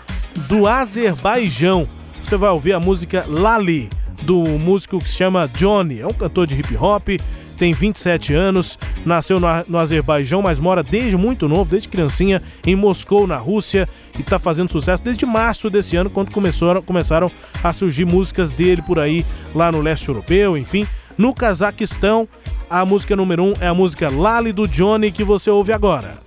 [0.48, 1.88] do Azerbaijão.
[2.22, 3.88] Você vai ouvir a música Lali,
[4.22, 6.00] do músico que se chama Johnny.
[6.00, 7.08] É um cantor de hip hop,
[7.54, 12.74] tem 27 anos, nasceu no, no Azerbaijão, mas mora desde muito novo, desde criancinha, em
[12.74, 17.30] Moscou, na Rússia, e está fazendo sucesso desde março desse ano, quando começou, começaram
[17.62, 19.24] a surgir músicas dele por aí,
[19.54, 20.86] lá no leste europeu, enfim.
[21.16, 22.28] No Cazaquistão,
[22.68, 26.18] a música número 1 um é a música Lali do Johnny que você ouve agora.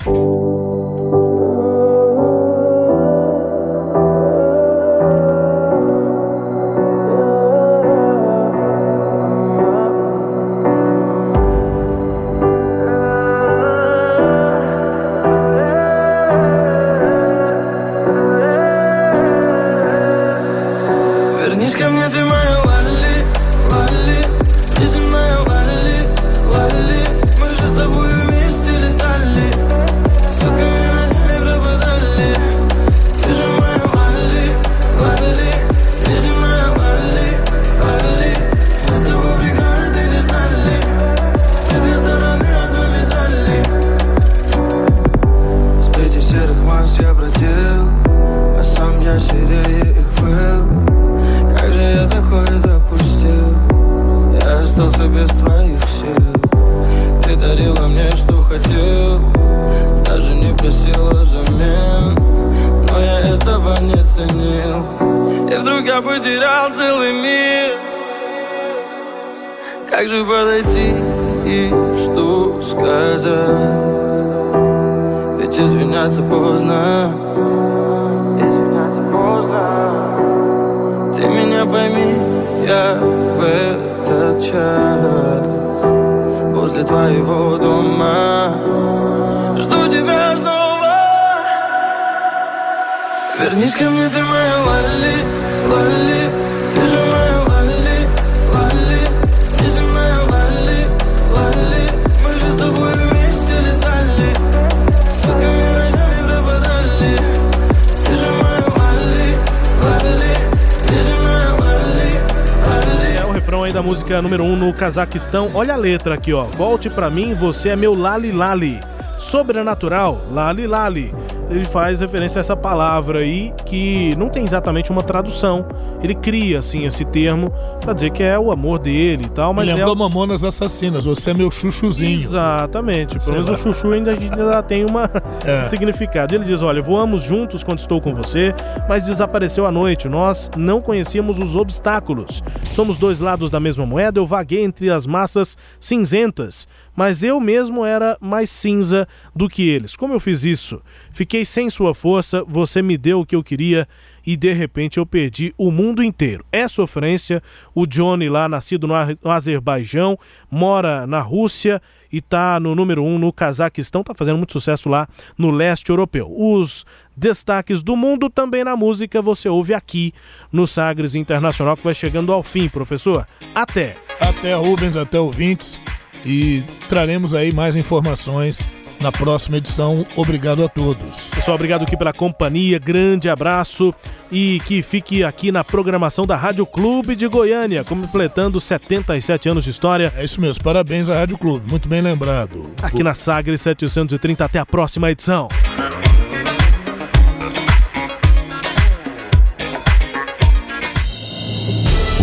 [114.73, 115.51] Cazaquistão.
[115.53, 116.43] Olha a letra aqui, ó.
[116.43, 118.79] Volte para mim, você é meu Lali Lali.
[119.17, 125.01] Sobrenatural, Lali Lali ele faz referência a essa palavra aí que não tem exatamente uma
[125.01, 125.65] tradução.
[126.01, 129.67] Ele cria assim esse termo para dizer que é o amor dele e tal, mas
[129.67, 129.97] Me lembrou é...
[129.97, 132.19] Mamonas Assassinas, você é meu chuchuzinho.
[132.19, 133.17] Exatamente.
[133.17, 135.09] Pelo menos o chuchu ainda, ainda tem uma
[135.45, 135.67] é.
[135.69, 136.35] significado.
[136.35, 138.53] Ele diz: "Olha, voamos juntos quando estou com você,
[138.87, 140.09] mas desapareceu à noite.
[140.09, 142.43] Nós não conhecíamos os obstáculos.
[142.73, 144.19] Somos dois lados da mesma moeda.
[144.19, 146.67] Eu vaguei entre as massas cinzentas."
[146.97, 149.95] Mas eu mesmo era mais cinza do que eles.
[149.95, 150.81] Como eu fiz isso?
[151.11, 153.87] Fiquei sem sua força, você me deu o que eu queria
[154.25, 156.43] e de repente eu perdi o mundo inteiro.
[156.51, 157.41] É sofrência.
[157.75, 160.17] O Johnny, lá nascido no Azerbaijão,
[160.49, 161.79] mora na Rússia
[162.11, 166.33] e tá no número um no Cazaquistão, tá fazendo muito sucesso lá no leste europeu.
[166.35, 166.83] Os
[167.15, 170.13] destaques do mundo também na música você ouve aqui
[170.51, 173.27] no Sagres Internacional, que vai chegando ao fim, professor.
[173.53, 173.95] Até!
[174.19, 175.79] Até, Rubens, até ouvintes
[176.25, 178.65] e traremos aí mais informações
[178.99, 180.05] na próxima edição.
[180.15, 181.29] Obrigado a todos.
[181.29, 183.93] Pessoal, obrigado aqui pela companhia, grande abraço
[184.31, 189.69] e que fique aqui na programação da Rádio Clube de Goiânia, completando 77 anos de
[189.69, 190.13] história.
[190.17, 192.71] É isso mesmo, parabéns à Rádio Clube, muito bem lembrado.
[192.81, 195.47] Aqui na Sagre 730, até a próxima edição.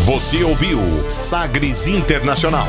[0.04, 0.78] Você ouviu
[1.08, 2.68] Sagres Internacional.